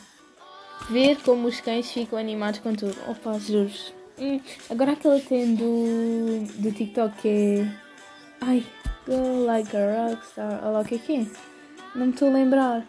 Ver 0.88 1.20
como 1.22 1.48
os 1.48 1.60
cães 1.60 1.90
ficam 1.90 2.18
animados 2.18 2.60
com 2.60 2.72
tudo. 2.74 2.96
Opa, 3.08 3.38
juro. 3.38 3.70
Hum, 4.16 4.40
agora 4.70 4.92
aquela 4.92 5.20
tem 5.20 5.56
do, 5.56 6.44
do 6.60 6.70
TikTok 6.70 7.20
que 7.20 7.28
é. 7.28 7.84
Ai, 8.40 8.66
go 9.06 9.44
like 9.44 9.76
a 9.76 10.10
rockstar. 10.10 10.60
Olha 10.62 10.70
lá 10.70 10.80
o 10.80 10.84
que 10.84 10.94
é 10.94 10.98
que 10.98 11.12
é. 11.16 11.26
Não 11.96 12.06
me 12.06 12.12
estou 12.12 12.28
a 12.28 12.32
lembrar. 12.32 12.86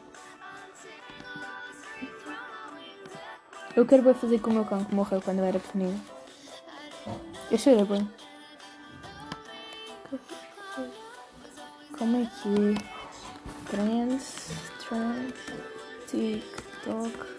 Eu 3.76 3.86
quero 3.86 4.04
bem 4.04 4.14
fazer 4.14 4.40
com 4.40 4.52
o 4.52 4.54
meu 4.54 4.66
cão 4.66 4.84
que 4.84 4.94
morreu 4.96 5.22
quando 5.22 5.40
eu 5.40 5.46
era 5.46 5.60
pequenina. 5.60 6.00
Eu 7.52 7.58
chorei 7.58 7.84
bem. 7.84 8.10
Como 11.98 12.18
é 12.18 12.26
que 12.26 12.50
é? 12.50 12.96
Trends, 13.70 14.52
TikTok. 16.08 17.35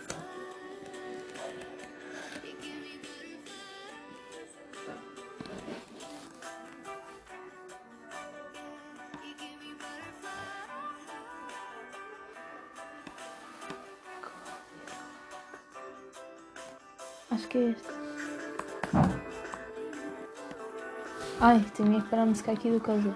Ai, 21.48 21.64
tinha 21.76 22.02
que 22.02 22.10
parar 22.10 22.22
a 22.22 22.26
música 22.26 22.50
aqui 22.50 22.68
do 22.72 22.80
coisa. 22.80 23.14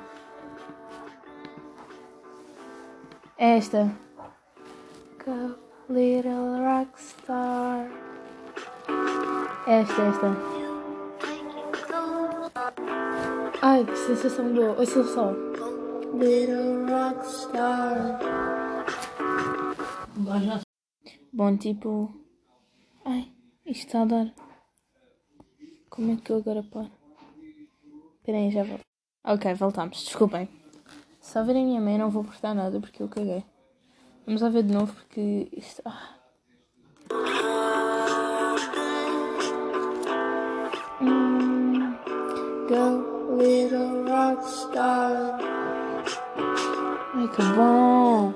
É 3.37 3.57
esta. 3.57 3.91
Go, 5.25 5.59
little 5.89 6.61
rockstar. 6.61 7.91
Esta, 9.67 10.03
esta. 10.03 10.29
Ai, 13.63 13.85
que 13.85 13.97
sensação 13.97 14.55
boa. 14.55 14.79
Ouça 14.79 15.03
só. 15.03 15.33
Little 16.15 16.87
rockstar. 16.87 18.21
Bom, 21.33 21.57
tipo. 21.57 22.15
Ai, 23.05 23.33
isto 23.67 23.87
está 23.87 24.03
a 24.03 24.05
dar. 24.05 24.35
Como 25.89 26.13
é 26.13 26.17
que 26.17 26.31
eu 26.31 26.37
agora 26.37 26.63
paro? 26.63 27.00
Esperem, 28.21 28.51
já 28.51 28.63
volto. 28.63 28.83
Ok, 29.25 29.55
voltamos. 29.55 30.05
Desculpem. 30.05 30.47
Se 31.21 31.43
verem 31.43 31.63
a 31.63 31.67
minha 31.67 31.81
mãe, 31.81 31.97
não 31.97 32.11
vou 32.11 32.23
cortar 32.23 32.55
nada 32.55 32.79
porque 32.79 33.03
eu 33.03 33.09
caguei. 33.09 33.43
Vamos 34.27 34.43
lá 34.43 34.51
ver 34.51 34.63
de 34.63 34.75
novo 34.75 34.93
porque 34.93 35.49
isto. 35.53 35.83
Ah. 35.87 36.17
Go, 42.69 43.37
little 43.37 44.05
rockstar. 44.05 45.39
Ai 47.15 47.29
que 47.29 47.43
bom! 47.57 48.33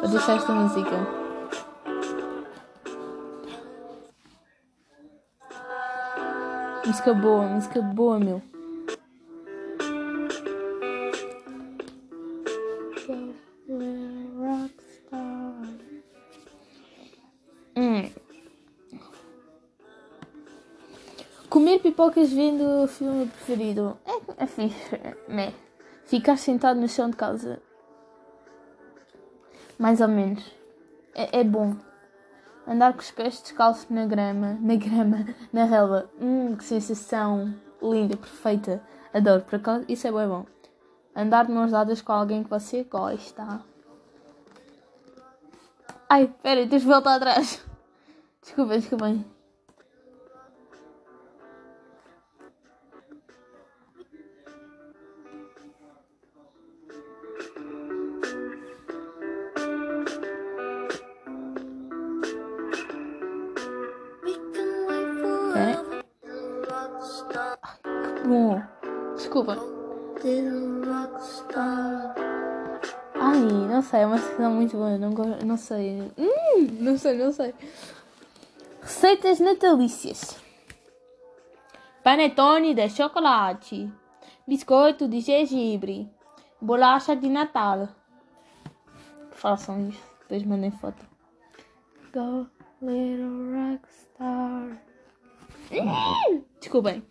Vou 0.00 0.10
deixar 0.10 0.36
esta 0.36 0.52
música. 0.52 1.21
Música 6.84 7.14
boa, 7.14 7.46
música 7.46 7.80
boa, 7.80 8.18
meu. 8.18 8.42
Hum. 17.76 18.10
Comer 21.48 21.78
pipocas 21.78 22.32
vendo 22.32 22.64
o 22.82 22.88
filme 22.88 23.26
preferido 23.26 23.96
é, 24.04 24.42
é 24.42 24.46
fixe. 24.46 24.76
Meh. 25.28 25.52
Ficar 26.04 26.36
sentado 26.36 26.80
no 26.80 26.88
chão 26.88 27.10
de 27.10 27.16
casa. 27.16 27.62
Mais 29.78 30.00
ou 30.00 30.08
menos. 30.08 30.44
É, 31.14 31.40
é 31.40 31.44
bom. 31.44 31.76
Andar 32.66 32.92
com 32.92 33.00
os 33.00 33.10
pés 33.10 33.40
descalços 33.40 33.88
na 33.90 34.06
grama. 34.06 34.56
Na 34.60 34.76
grama. 34.76 35.26
Na 35.52 35.64
relva. 35.64 36.08
Hum, 36.20 36.56
que 36.56 36.64
sensação 36.64 37.54
linda, 37.82 38.16
perfeita. 38.16 38.82
Adoro. 39.12 39.42
Por 39.42 39.56
acaso, 39.56 39.84
isso 39.88 40.06
é 40.06 40.12
bem 40.12 40.28
bom. 40.28 40.46
Andar 41.14 41.46
de 41.46 41.52
mãos 41.52 41.72
dadas 41.72 42.00
com 42.00 42.12
alguém 42.12 42.42
que 42.42 42.50
você 42.50 42.84
gosta. 42.84 43.60
Ai, 46.08 46.32
pera, 46.42 46.66
tens 46.66 46.82
de 46.82 46.88
voltar 46.88 47.16
atrás. 47.16 47.64
Desculpa, 48.42 48.76
desculpa. 48.76 49.06
Sei. 75.72 76.12
Hum, 76.18 76.66
não 76.80 76.98
sei, 76.98 77.16
não 77.16 77.32
sei. 77.32 77.54
Receitas 78.82 79.40
natalícias: 79.40 80.36
panetone 82.02 82.74
de 82.74 82.88
chocolate, 82.90 83.90
biscoito 84.46 85.08
de 85.08 85.20
gengibre, 85.20 86.10
bolacha 86.60 87.16
de 87.16 87.28
Natal. 87.28 87.88
Façam 89.30 89.88
isso, 89.88 90.02
depois 90.20 90.44
mandem 90.44 90.70
foto. 90.70 91.04
Go, 92.12 92.46
little 92.82 93.52
rockstar. 93.54 94.82
Hum, 95.72 96.42
Desculpem, 96.60 97.02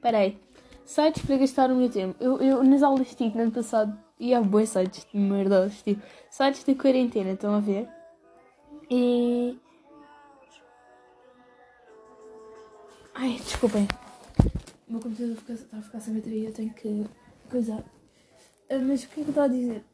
peraí. 0.00 0.40
Sites 0.84 1.26
para 1.26 1.38
gastar 1.38 1.70
o 1.72 1.74
meu 1.74 1.90
tempo. 1.90 2.14
Eu, 2.20 2.40
eu 2.40 2.62
nas 2.62 2.80
aulas 2.80 3.08
de 3.08 3.16
TIC 3.16 3.34
no 3.34 3.42
ano 3.42 3.50
passado 3.50 3.98
ia 4.20 4.38
a 4.38 4.40
boas 4.40 4.68
sites 4.68 5.04
de 5.12 5.18
merdas, 5.18 5.82
tipo 5.82 6.00
sites 6.30 6.62
de 6.62 6.76
quarentena, 6.76 7.32
estão 7.32 7.54
a 7.54 7.60
ver? 7.60 7.88
E. 8.90 9.58
Ai, 13.14 13.38
desculpem. 13.38 13.88
O 14.88 14.92
meu 14.92 15.00
computador 15.00 15.36
está 15.50 15.78
a 15.78 15.82
ficar 15.82 16.00
sem 16.00 16.14
bateria, 16.14 16.48
eu 16.48 16.52
tenho 16.52 16.72
que 16.74 17.04
coisar. 17.50 17.82
Ah, 18.70 18.78
mas 18.78 19.04
o 19.04 19.08
que 19.08 19.20
é 19.20 19.24
que 19.24 19.28
eu 19.28 19.28
estava 19.30 19.46
a 19.46 19.50
dizer? 19.50 19.84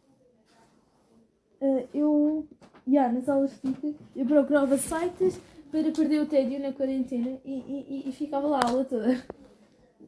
Ah, 1.61 1.85
eu. 1.95 2.47
Yeah, 2.87 3.13
nas 3.13 3.29
aulas 3.29 3.53
de 3.63 3.95
eu 4.17 4.27
procurava 4.27 4.77
sites 4.77 5.39
para 5.71 5.91
perder 5.93 6.21
o 6.21 6.27
tédio 6.27 6.59
na 6.61 6.73
quarentena 6.73 7.39
e, 7.45 7.53
e, 7.53 8.09
e- 8.09 8.13
ficava 8.13 8.49
lá 8.49 8.59
a 8.61 8.69
aula 8.69 8.85
toda. 8.85 9.25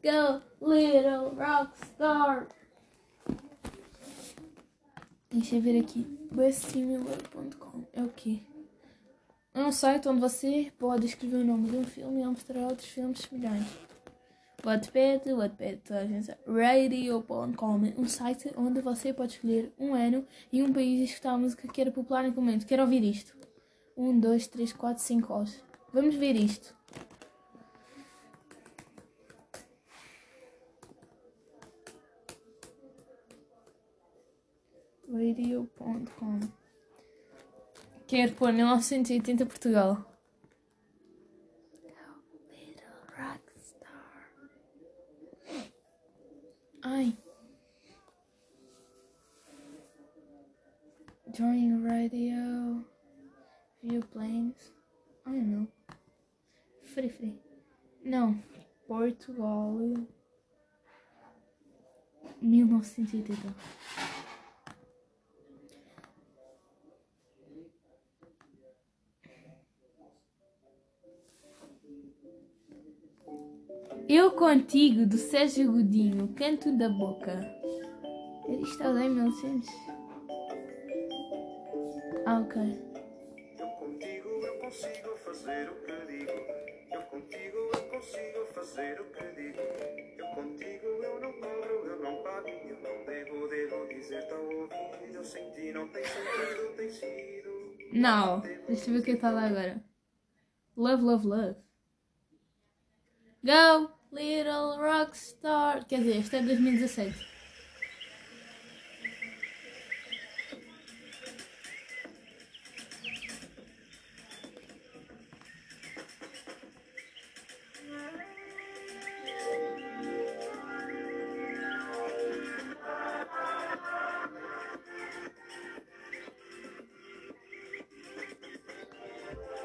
Go, 0.03 0.41
little 0.61 1.29
rockstar! 1.35 2.47
Deixa 5.31 5.55
eu 5.55 5.61
ver 5.61 5.79
aqui. 5.79 6.05
bestsimilar.com 6.31 7.85
é 7.93 8.03
o 8.03 8.09
quê? 8.09 8.41
Um 9.57 9.71
site 9.71 10.09
onde 10.09 10.19
você 10.19 10.69
pode 10.77 11.05
escrever 11.05 11.37
o 11.37 11.45
nome 11.45 11.69
de 11.69 11.77
um 11.77 11.83
filme 11.85 12.21
e 12.21 12.25
mostrar 12.25 12.59
outros 12.63 12.89
filmes 12.89 13.19
semelhantes. 13.19 13.73
Wattpad, 14.61 15.31
Wattpad, 15.31 15.77
toda 15.77 16.01
a 16.01 16.05
gente. 16.05 16.35
Radio.com 16.45 17.75
um 17.97 18.05
site 18.05 18.51
onde 18.57 18.81
você 18.81 19.13
pode 19.13 19.35
escolher 19.35 19.71
um 19.79 19.93
ano 19.93 20.27
e 20.51 20.61
um 20.61 20.73
país 20.73 20.99
e 20.99 21.03
escutar 21.05 21.31
a 21.31 21.37
música 21.37 21.69
que 21.69 21.79
era 21.79 21.89
popular 21.89 22.23
naquele 22.23 22.45
momento. 22.45 22.65
Quero 22.65 22.81
ouvir 22.81 23.01
isto. 23.01 23.33
Um, 23.95 24.19
dois, 24.19 24.45
três, 24.45 24.73
quatro, 24.73 25.01
cinco 25.01 25.33
horas. 25.33 25.63
Vamos 25.93 26.15
ver 26.15 26.35
isto. 26.35 26.75
Radio.com 35.09 36.64
Quero 38.07 38.33
pôr 38.33 38.53
1980 38.53 39.47
Portugal. 39.47 40.05
Rockstar. 43.17 44.29
Ai. 46.83 47.17
Join 51.33 51.83
radio. 51.83 52.85
View 53.81 54.03
planes. 54.13 54.71
I 55.25 55.31
don't 55.31 55.47
know. 55.47 55.67
Free 56.83 57.09
free. 57.09 57.39
Não. 58.03 58.39
Portugal. 58.87 59.73
1980. 62.39 63.33
Eu 74.07 74.31
contigo, 74.31 75.03
do 75.07 75.17
Sérgio 75.17 75.71
Godinho, 75.71 76.27
canto 76.35 76.71
da 76.77 76.87
boca. 76.87 77.39
Isto 78.61 78.83
é 78.83 78.89
o 78.89 78.93
1900. 78.93 79.67
Ah, 82.27 82.39
ok. 82.39 82.61
Eu 83.57 83.67
contigo 83.67 84.29
eu 84.29 84.59
consigo 84.59 85.17
fazer 85.17 85.69
o 85.69 85.75
que 85.81 86.05
digo. 86.05 86.31
Eu 86.91 87.01
contigo 87.01 87.57
eu 87.73 87.89
consigo 87.89 88.45
fazer 88.53 89.01
o 89.01 89.05
que 89.05 89.23
digo. 89.35 89.61
Eu 90.19 90.27
contigo 90.35 90.85
eu 90.85 91.19
não 91.19 91.33
corro, 91.33 91.85
eu 91.87 91.99
não 91.99 92.23
paro, 92.23 92.47
eu 92.47 92.77
não 92.81 93.05
devo, 93.05 93.47
devo 93.47 93.87
dizer-te 93.87 94.33
ao 94.33 94.43
ouvido. 94.43 95.15
Eu 95.15 95.23
sem 95.23 95.51
ti 95.51 95.71
não 95.71 95.87
tem 95.87 96.03
sentido, 96.03 96.75
tem 96.77 96.89
sido. 96.91 97.75
Não, 97.91 98.39
deixa 98.67 98.89
eu 98.89 98.93
ver 98.93 98.99
o 98.99 99.03
que 99.03 99.11
está 99.11 99.31
lá 99.31 99.47
agora. 99.47 99.83
Love, 100.77 101.03
love, 101.03 101.25
love. 101.25 101.55
Go, 103.43 103.94
Little 104.15 104.77
Rockstar. 104.77 105.85
Quer 105.85 105.99
dizer, 105.99 106.17
este 106.19 106.37
é 106.37 106.41
2017. 106.41 107.35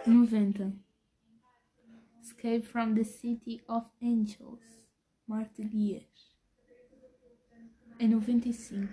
Noventa. 0.06 0.89
Escape 2.40 2.64
from 2.64 2.94
the 2.94 3.04
City 3.04 3.60
of 3.68 3.84
Angels. 4.00 4.62
Marta 5.28 5.62
Dias. 5.62 6.02
É 7.98 8.08
95. 8.08 8.88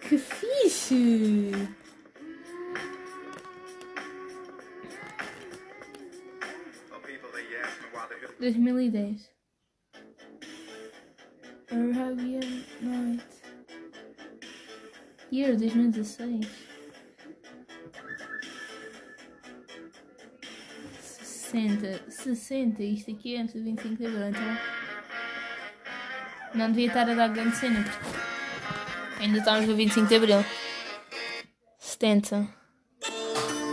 Que 0.00 0.18
fixe! 0.18 1.43
2010. 8.44 9.30
Arabian 11.70 12.64
Night. 12.82 13.24
Year 15.32 15.56
2016. 15.56 16.46
60. 21.00 22.10
60. 22.10 22.82
Isto 22.82 23.12
aqui 23.12 23.34
é 23.34 23.40
antes 23.40 23.54
do 23.54 23.64
25 23.64 23.96
de 23.96 24.06
abril, 24.06 24.28
então. 24.28 24.58
Não 26.54 26.68
devia 26.68 26.88
estar 26.88 27.08
a 27.08 27.14
dar 27.14 27.28
grande 27.28 27.56
cena, 27.56 27.82
porque 27.82 29.22
ainda 29.22 29.38
estamos 29.38 29.66
no 29.66 29.74
25 29.74 30.06
de 30.06 30.16
abril. 30.16 30.44
70. 31.78 32.46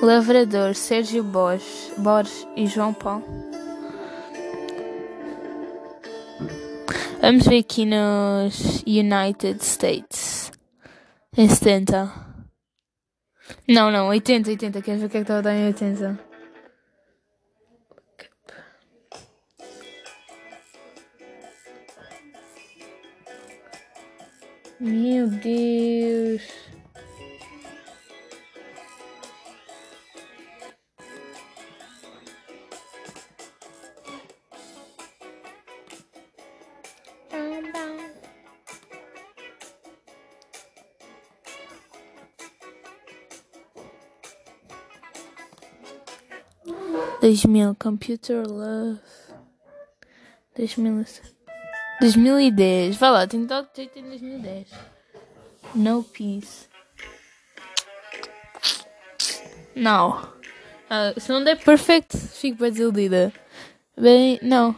Lavrador, 0.01 0.73
Sérgio 0.73 1.23
Borges, 1.23 1.91
Borges 1.97 2.47
e 2.55 2.65
João 2.65 2.93
Paulo. 2.93 3.50
Vamos 7.21 7.45
ver 7.45 7.59
aqui 7.59 7.85
nos 7.85 8.81
United 8.81 9.63
States. 9.63 10.51
Em 11.37 11.47
70. 11.47 12.11
Não, 13.69 13.91
não, 13.91 14.07
80, 14.07 14.49
80. 14.49 14.81
Queres 14.81 15.01
ver 15.01 15.05
o 15.05 15.09
que 15.09 15.17
é 15.17 15.19
que 15.19 15.23
estava 15.23 15.39
a 15.39 15.41
dar 15.43 15.55
em 15.55 15.67
80? 15.67 16.19
Meu 24.79 25.27
Deus. 25.27 26.70
Dois 47.21 47.45
mil 47.45 47.75
Computer 47.75 48.47
Love. 48.47 48.99
Dois 50.57 50.75
mil. 50.75 51.05
2010. 51.99 52.97
Vai 52.97 53.11
lá, 53.11 53.27
tenho 53.27 53.45
dado 53.45 53.69
jeito 53.75 53.99
em 53.99 54.09
2010. 54.09 54.67
No 55.75 56.03
Peace. 56.03 56.67
Não. 59.75 60.27
Ah, 60.89 61.13
se 61.15 61.31
não 61.31 61.43
der 61.43 61.63
perfect, 61.63 62.17
fico 62.17 62.57
bem 62.57 62.71
desiludida. 62.71 63.31
Bem, 63.95 64.39
não. 64.41 64.75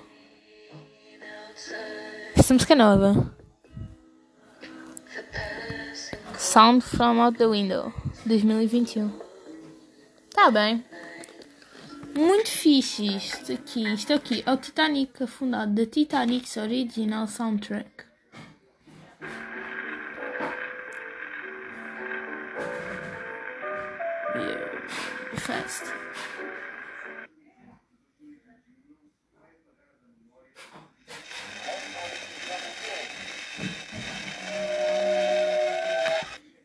Essa 2.36 2.54
música 2.54 2.74
é 2.74 2.76
nova. 2.76 3.34
Sound 6.38 6.84
from 6.84 7.22
Out 7.22 7.38
the 7.38 7.48
Window. 7.48 7.94
2021. 8.26 9.10
Tá 10.32 10.52
bem. 10.52 10.84
Muito 12.16 12.50
fixe 12.50 13.16
isto 13.16 13.54
aqui. 13.54 13.92
Isto 13.92 14.14
aqui 14.14 14.44
é 14.46 14.52
o 14.52 14.58
Titanic 14.58 15.24
afundado 15.24 15.74
da 15.74 15.86
Titanic's 15.86 16.56
Original 16.58 17.28
Soundtrack. 17.28 18.04
Fast. 25.38 25.84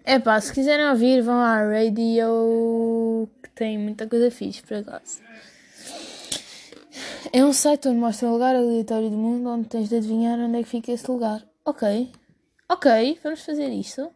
Epá, 0.07 0.41
se 0.41 0.53
quiserem 0.53 0.89
ouvir, 0.89 1.23
vão 1.23 1.39
à 1.39 1.63
radio 1.63 3.29
tem 3.59 3.77
muita 3.77 4.07
coisa 4.07 4.31
fixe, 4.31 4.63
por 4.63 4.77
acaso. 4.77 5.21
É 7.33 7.45
um 7.45 7.53
site 7.53 7.89
onde 7.89 7.99
mostra 7.99 8.29
um 8.29 8.33
lugar 8.33 8.55
aleatório 8.55 9.11
do 9.11 9.17
mundo 9.17 9.49
onde 9.51 9.69
tens 9.69 9.89
de 9.89 9.97
adivinhar 9.97 10.39
onde 10.39 10.59
é 10.59 10.63
que 10.63 10.69
fica 10.69 10.93
esse 10.93 11.11
lugar. 11.11 11.45
Ok. 11.65 12.13
Ok, 12.69 13.19
vamos 13.21 13.41
fazer 13.43 13.69
isso. 13.71 14.09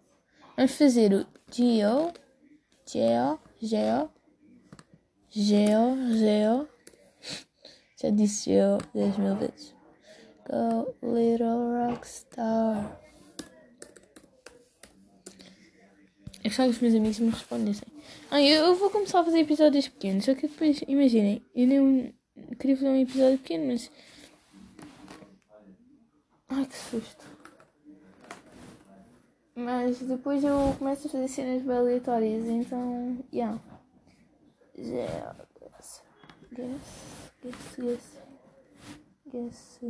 Vamos 0.56 0.72
fazer 0.72 1.12
o 1.12 1.26
Geo. 1.50 2.12
Geo. 2.86 3.40
Geo. 3.60 4.10
Geo. 5.28 5.96
Geo. 6.14 6.68
Já 8.00 8.10
disse 8.10 8.44
Geo 8.44 8.78
10 8.94 9.18
mil 9.18 9.36
vezes. 9.36 9.74
Go 10.48 10.94
Little 11.02 11.88
Rockstar. 11.88 13.00
Eu 16.44 16.50
gostava 16.50 16.68
que 16.68 16.74
os 16.76 16.80
meus 16.80 16.94
amigos 16.94 17.18
me 17.18 17.30
respondessem. 17.30 17.91
Ah, 18.34 18.40
eu, 18.40 18.64
eu 18.68 18.74
vou 18.76 18.88
começar 18.88 19.20
a 19.20 19.24
fazer 19.24 19.40
episódios 19.40 19.88
pequenos, 19.88 20.24
só 20.24 20.34
que 20.34 20.48
depois, 20.48 20.82
imaginem, 20.88 21.44
eu 21.54 21.66
nem 21.66 22.14
queria 22.58 22.76
fazer 22.78 22.88
um 22.88 22.96
episódio 22.96 23.36
pequeno, 23.36 23.66
mas. 23.66 23.90
Ai 26.48 26.64
que 26.64 26.74
susto. 26.74 27.26
Mas 29.54 29.98
depois 29.98 30.42
eu 30.42 30.74
começo 30.78 31.08
a 31.08 31.10
fazer 31.10 31.28
cenas 31.28 31.60
bem 31.60 31.76
aleatórias, 31.76 32.46
então. 32.46 33.18
Yeah. 33.30 33.60
Yeah. 34.78 35.36
Guess. 35.60 36.02
Guess. 36.54 37.32
Guess. 37.76 38.18
Guess. 39.30 39.80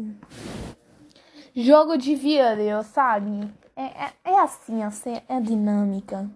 Jogo 1.55 1.96
de 1.96 2.16
vídeo, 2.16 2.83
sabe? 2.83 3.48
É, 3.76 3.85
é, 3.85 4.12
é 4.24 4.40
assim, 4.40 4.83
assim, 4.83 5.22
é 5.28 5.40
dinâmica. 5.40 6.28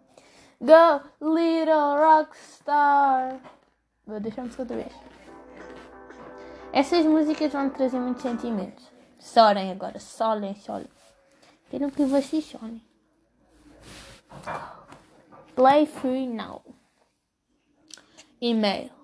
Go, 0.60 1.00
little 1.20 1.96
rockstar. 1.98 3.38
Vou 4.06 4.20
deixar 4.20 4.42
a 4.42 4.44
música 4.44 4.62
outra 4.62 4.76
vez. 4.76 4.92
Essas 6.72 7.04
músicas 7.04 7.52
vão 7.52 7.70
trazer 7.70 7.98
muitos 7.98 8.22
sentimentos. 8.22 8.90
Sorem 9.18 9.70
agora, 9.70 9.98
solem, 9.98 10.54
solem. 10.56 10.88
Quero 11.70 11.90
que 11.90 12.04
vocês 12.04 12.44
solem. 12.44 12.82
Play 15.54 15.86
free 15.86 16.28
now. 16.28 16.62
E-mail. 18.40 18.95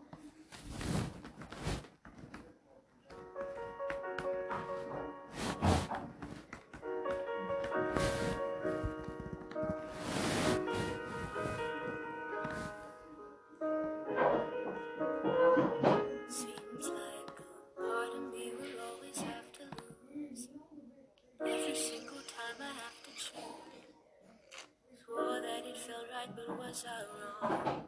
Right, 26.22 26.36
but 26.36 26.58
was 26.58 26.84
I 26.86 27.46
wrong? 27.46 27.82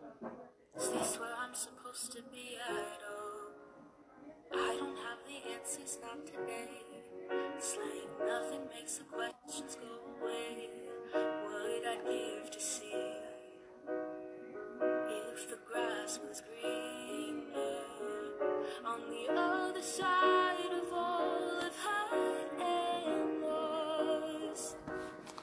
Is 0.77 0.89
this 0.89 1.19
where 1.19 1.35
I'm 1.39 1.55
supposed 1.55 2.13
to 2.13 2.23
be 2.33 2.57
at 2.69 3.01
all? 3.11 3.53
I 4.53 4.77
don't 4.77 4.97
have 4.97 5.21
the 5.27 5.39
answers, 5.55 5.99
not 6.03 6.27
today. 6.27 6.69
It's 7.57 7.77
like 7.77 8.27
nothing 8.27 8.69
makes 8.75 8.99
the 8.99 9.05
questions 9.05 9.77
go 9.77 10.23
away. 10.23 10.69
What 11.13 11.87
I'd 11.87 12.05
give 12.05 12.51
to 12.51 12.61
see 12.61 12.95
if 15.35 15.51
the 15.51 15.59
grass 15.71 16.19
was 16.29 16.43
greener 16.43 17.53
on 18.85 19.01
the 19.11 19.33
other 19.33 19.83
side 19.83 20.73
of 20.83 20.93
all 20.93 21.61
had 21.63 22.61
and. 22.61 23.25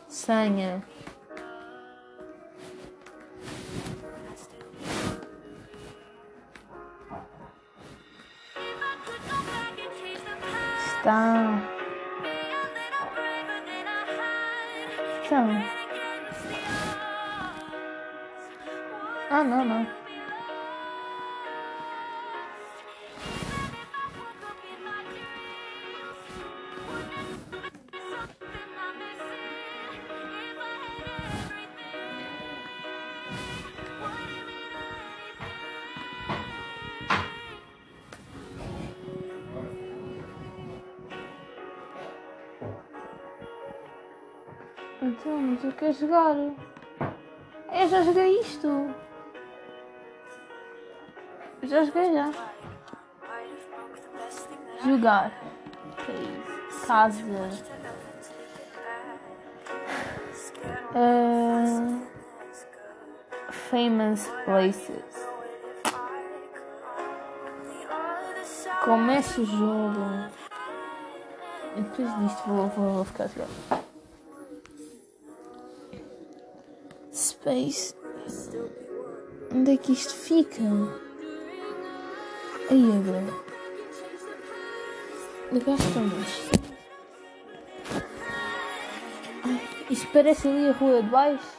Senha. 0.10 0.82
Tá. 0.82 1.01
Quero 45.82 45.94
jogar. 45.94 46.36
Eu 47.74 47.88
já 47.90 48.04
joguei 48.04 48.40
isto. 48.40 48.94
Já 51.64 51.84
joguei 51.84 52.14
já. 52.14 52.32
Jogar. 54.86 55.32
Que 56.06 56.12
é 56.12 56.16
isso? 56.22 56.86
Casa. 56.86 57.24
Ah, 60.94 62.00
famous 63.50 64.28
places. 64.46 65.28
Começa 68.86 69.42
o 69.42 69.46
jogo. 69.46 70.30
Depois 71.76 72.20
disto 72.20 72.44
vou, 72.46 72.68
vou, 72.68 72.94
vou 72.94 73.06
ficar 73.06 73.28
jogar. 73.30 73.81
Space. 77.42 77.96
Onde 79.52 79.74
é 79.74 79.78
que 79.78 79.94
isto 79.94 80.14
fica? 80.14 80.62
Aí 82.70 82.86
agora. 82.92 83.34
Cá 85.66 85.74
estamos. 85.74 86.52
Ai, 89.44 89.62
isto 89.90 90.08
parece 90.14 90.48
ali 90.48 90.70
a 90.70 90.72
rua 90.74 91.02
de 91.02 91.10
baixo. 91.10 91.58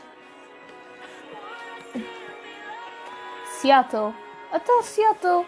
Seattle. 3.60 4.14
Até 4.52 4.82
Seattle. 4.82 5.46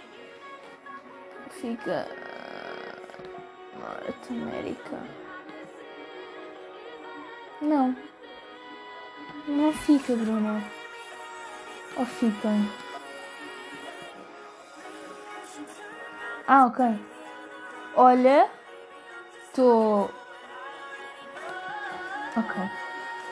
Fica. 1.51 2.09
Norte 3.79 4.33
América. 4.33 4.99
Não. 7.63 8.14
Fica, 9.83 10.15
Bruno. 10.17 10.63
Ou 11.97 12.07
fica? 12.07 12.49
Ah, 16.47 16.67
ok. 16.67 16.85
Olha, 17.97 18.51
estou. 19.47 20.11
Ok. 22.37 22.71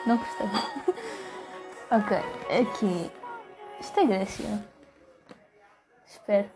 Não 0.05 0.17
gostei. 0.17 0.47
ok, 1.91 2.17
aqui. 2.61 3.11
Isto 3.79 3.99
é 3.99 4.05
Grécia. 4.05 4.65
Espero. 6.05 6.49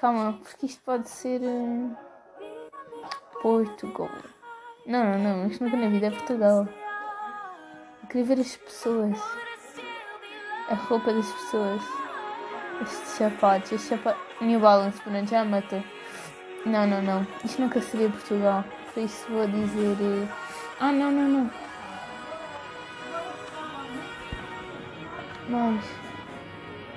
Calma, 0.00 0.38
porque 0.42 0.66
isto 0.66 0.82
pode 0.84 1.08
ser. 1.08 1.40
eh, 1.42 1.90
Portugal. 3.42 4.08
Não, 4.86 5.04
não, 5.04 5.18
não. 5.18 5.46
Isto 5.48 5.64
nunca 5.64 5.76
na 5.76 5.88
vida 5.88 6.06
é 6.06 6.10
Portugal. 6.10 6.66
Eu 8.14 8.22
queria 8.22 8.36
ver 8.36 8.42
as 8.42 8.56
pessoas. 8.56 9.18
A 10.70 10.74
roupa 10.74 11.12
das 11.12 11.26
pessoas. 11.32 11.82
Estes 12.80 13.08
sapatos. 13.08 13.72
Este 13.72 13.88
sapato. 13.88 14.20
New 14.40 14.60
Balance, 14.60 15.00
pronto, 15.00 15.28
já 15.28 15.44
matou. 15.44 15.82
Não, 16.64 16.86
não, 16.86 17.02
não. 17.02 17.26
Isto 17.44 17.60
nunca 17.62 17.80
seria 17.80 18.08
Portugal. 18.08 18.64
Por 18.92 19.02
isso 19.02 19.26
vou 19.28 19.48
dizer. 19.48 19.96
eh, 20.00 20.28
Ah, 20.78 20.92
não, 20.92 21.10
não, 21.10 21.28
não. 21.28 21.50
Mais. 25.48 25.84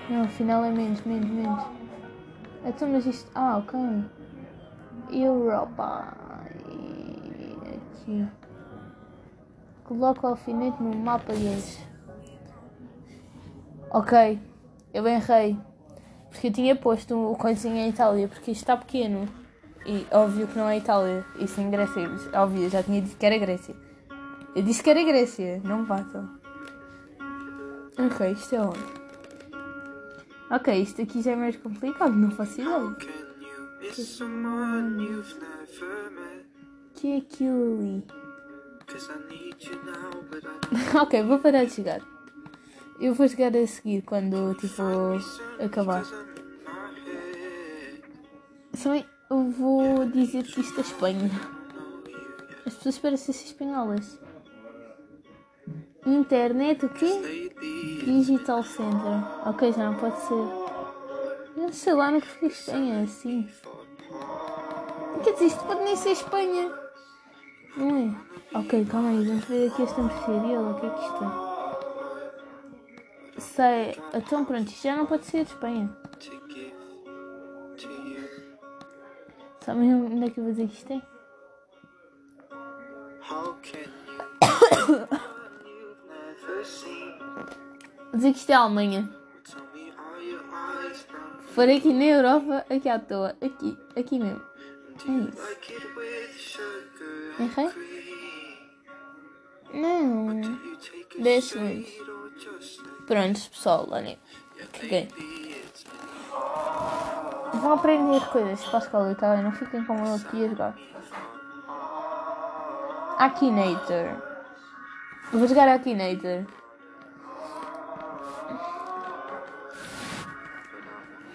Não, 0.09 0.21
afinal 0.21 0.63
é 0.65 0.69
menos, 0.69 1.01
menos, 1.01 1.29
menos. 1.31 1.63
Então, 2.63 2.89
mas 2.89 3.07
isto. 3.07 3.31
Ah, 3.33 3.57
ok. 3.57 3.79
Europa. 5.11 6.13
Aqui. 8.05 8.27
Coloca 9.87 10.27
o 10.27 10.29
alfinete 10.31 10.83
no 10.83 10.93
mapa 10.93 11.33
e 11.33 11.47
eles. 11.47 11.79
Ok. 13.89 14.37
Eu 14.93 15.07
errei. 15.07 15.57
Porque 16.29 16.47
eu 16.47 16.51
tinha 16.51 16.75
posto 16.75 17.31
o 17.31 17.37
coisinho 17.37 17.77
em 17.77 17.89
Itália. 17.89 18.27
Porque 18.27 18.51
isto 18.51 18.61
está 18.61 18.75
pequeno. 18.75 19.27
E 19.85 20.05
óbvio 20.11 20.45
que 20.47 20.57
não 20.57 20.67
é 20.67 20.77
Itália. 20.77 21.25
Isso 21.39 21.61
em 21.61 21.71
Grécia. 21.71 22.09
Óbvio, 22.33 22.63
eu 22.63 22.69
já 22.69 22.83
tinha 22.83 23.01
dito 23.01 23.15
que 23.15 23.25
era 23.25 23.37
Grécia. 23.37 23.75
Eu 24.53 24.61
disse 24.61 24.83
que 24.83 24.89
era 24.89 25.01
Grécia. 25.01 25.61
Não 25.63 25.85
batam. 25.85 26.29
Ok, 27.97 28.31
isto 28.31 28.55
é 28.55 28.61
onde? 28.61 28.97
Ok, 30.51 30.81
isto 30.81 31.01
aqui 31.01 31.21
já 31.21 31.31
é 31.31 31.35
mais 31.37 31.55
complicado. 31.55 32.11
Não 32.13 32.29
faço 32.31 32.59
ideia. 32.59 32.77
Met? 36.09 36.45
que 36.95 37.11
é 37.13 37.17
aquilo 37.17 37.79
ali? 37.79 38.26
ok, 41.01 41.23
vou 41.23 41.39
parar 41.39 41.65
de 41.65 41.75
jogar. 41.75 42.01
Eu 42.99 43.13
vou 43.13 43.27
jogar 43.27 43.55
a 43.55 43.67
seguir 43.67 44.01
quando 44.01 44.55
tipo 44.55 44.81
acabar. 45.63 46.03
Também 48.81 49.05
eu 49.29 49.51
vou 49.51 50.05
dizer 50.05 50.43
que 50.43 50.61
isto 50.61 50.79
é 50.79 50.81
Espanha. 50.81 51.29
As 52.65 52.73
pessoas 52.75 52.97
parecem 52.97 53.33
ser 53.33 53.45
espanholas. 53.45 54.19
Internet 56.05 56.85
o 56.85 56.89
quê? 56.89 57.51
Digital 58.05 58.63
Center. 58.63 59.23
Ok, 59.45 59.73
já 59.73 59.91
não 59.91 59.99
pode 59.99 60.19
ser. 60.21 61.61
Eu 61.61 61.73
sei 61.73 61.93
lá, 61.93 62.19
fui 62.21 62.47
a 62.47 62.51
Espanha 62.51 63.03
assim. 63.03 63.47
Quer 65.23 65.33
dizer, 65.33 65.45
isto 65.45 65.63
pode 65.65 65.83
nem 65.83 65.95
ser 65.95 66.11
Espanha. 66.11 66.71
Não 67.75 67.97
é? 67.97 68.26
Ok, 68.53 68.85
calma 68.85 69.09
aí, 69.09 69.25
vamos 69.25 69.43
ver 69.45 69.69
aqui 69.69 69.83
esta 69.83 70.01
mercearia. 70.01 70.59
O 70.61 70.79
que 70.79 70.85
é 70.85 70.89
que 70.89 71.01
isto 71.01 71.23
é? 71.23 71.27
Sei. 73.39 73.97
Então 74.13 74.45
pronto, 74.45 74.67
isto 74.69 74.83
já 74.83 74.95
não 74.95 75.05
pode 75.05 75.25
ser 75.25 75.39
Espanha. 75.39 75.89
give 76.19 76.71
to 77.77 77.87
you. 77.87 78.27
Sabem 79.61 79.93
onde 79.93 80.25
é 80.25 80.29
que 80.29 80.39
eu 80.39 80.43
vou 80.45 80.53
dizer 80.53 80.67
que 80.67 80.73
isto 80.75 80.93
é? 80.93 81.01
Dizer 88.13 88.31
que 88.31 88.37
isto 88.39 88.49
é 88.49 88.53
a 88.55 88.59
Alemanha. 88.59 89.09
For 91.53 91.67
aqui 91.69 91.91
na 91.93 92.05
Europa, 92.05 92.65
aqui 92.69 92.87
à 92.87 92.97
toa. 92.97 93.35
Aqui, 93.41 93.77
aqui 93.95 94.17
mesmo. 94.17 94.41
É 95.07 95.11
isso. 95.29 95.57
Errei? 97.39 97.69
Não. 99.73 100.41
Do 100.41 100.47
you 100.47 100.77
take 100.77 101.19
a 101.19 101.23
10 101.23 101.43
shade 101.43 101.85
segundos. 101.85 102.81
Prontos, 103.05 103.47
pessoal, 103.47 103.87
olhem. 103.89 104.19
Caguei. 104.73 105.07
Vão 107.53 107.73
aprender 107.73 108.25
coisas 108.27 108.63
para 108.65 108.79
a 108.79 108.81
escola, 108.81 109.17
bem? 109.19 109.43
Não 109.43 109.51
fiquem 109.51 109.83
como 109.85 110.05
eu 110.05 110.15
aqui 110.15 110.45
a 110.45 110.49
jogar. 110.49 110.75
Akinator. 113.17 114.21
Eu 115.33 115.39
vou 115.39 115.47
jogar 115.47 115.67
Akinator. 115.69 116.45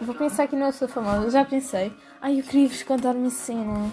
Vou 0.00 0.14
pensar 0.14 0.46
que 0.48 0.56
não 0.56 0.72
sou 0.72 0.88
famosa. 0.88 1.24
Eu 1.24 1.30
já 1.30 1.44
pensei. 1.44 1.96
Ai, 2.20 2.40
eu 2.40 2.44
queria 2.44 2.68
vos 2.68 2.82
contar 2.82 3.14
uma 3.14 3.30
cena. 3.30 3.90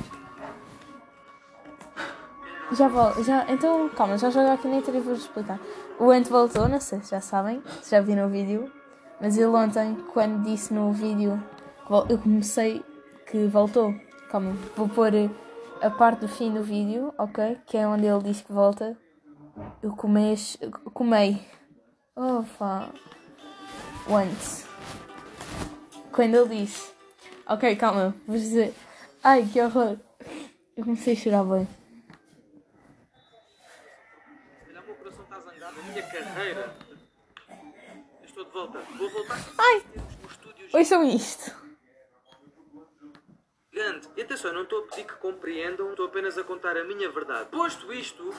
Já 2.72 2.88
vou, 2.88 3.24
já, 3.24 3.46
então 3.52 3.90
calma, 3.90 4.18
já 4.18 4.30
jogo 4.30 4.52
Akinator 4.52 4.96
e 4.96 5.00
vou-vos 5.00 5.24
explicar. 5.24 5.60
O 6.00 6.12
Ant 6.12 6.30
voltou, 6.30 6.70
não 6.70 6.80
sei 6.80 7.02
se 7.02 7.12
já 7.12 7.20
sabem, 7.20 7.64
se 7.82 7.92
já 7.92 8.02
viram 8.02 8.28
o 8.28 8.30
vídeo. 8.30 8.72
Mas 9.20 9.38
ele 9.38 9.48
ontem, 9.48 9.96
quando 10.14 10.44
disse 10.44 10.74
no 10.74 10.92
vídeo, 10.94 11.44
eu 12.08 12.18
comecei 12.18 12.84
que 13.26 13.48
voltou. 13.48 13.94
Calma, 14.30 14.56
vou 14.76 14.88
pôr 14.88 15.12
a 15.82 15.90
parte 15.90 16.22
do 16.22 16.28
fim 16.28 16.54
do 16.54 16.64
vídeo, 16.64 17.14
ok? 17.18 17.58
Que 17.66 17.78
é 17.78 17.88
onde 17.88 18.06
ele 18.06 18.24
diz 18.24 18.42
que 18.42 18.54
volta. 18.54 18.96
Eu 19.82 19.96
comei. 19.96 20.38
Comei. 20.94 21.46
Oh, 22.16 22.44
pá. 22.58 22.90
Once. 24.08 24.66
Quando 26.12 26.36
ele 26.36 26.62
disse. 26.62 26.92
Ok, 27.48 27.76
calma, 27.76 28.16
vou 28.28 28.38
dizer. 28.38 28.74
Ai, 29.24 29.50
que 29.52 29.62
horror. 29.62 29.98
Eu 30.78 30.84
comecei 30.84 31.14
a 31.14 31.18
chorar 31.18 31.44
bem. 31.44 31.68
Olha, 34.68 34.82
o 34.82 34.86
meu 34.86 34.96
coração 34.96 35.24
está 35.24 35.40
zangado, 35.40 35.79
a 35.79 35.79
minha 35.90 36.04
carreira. 36.04 36.76
Eu 37.50 38.26
estou 38.26 38.46
de 38.46 38.52
volta. 38.52 38.80
Vou 38.98 39.10
voltar 39.10 39.40
Ai! 39.58 39.84
Ouçam 40.74 41.04
isto. 41.04 41.56
gigante. 43.72 44.08
E 44.16 44.22
atenção, 44.22 44.54
não 44.54 44.64
estou 44.64 44.80
a 44.80 44.88
pedir 44.88 45.06
que 45.06 45.14
compreendam, 45.16 45.92
estou 45.92 46.06
apenas 46.06 46.38
a 46.38 46.44
contar 46.44 46.78
a 46.78 46.84
minha 46.84 47.10
verdade. 47.10 47.50
Posto 47.50 47.92
isto, 47.94 48.34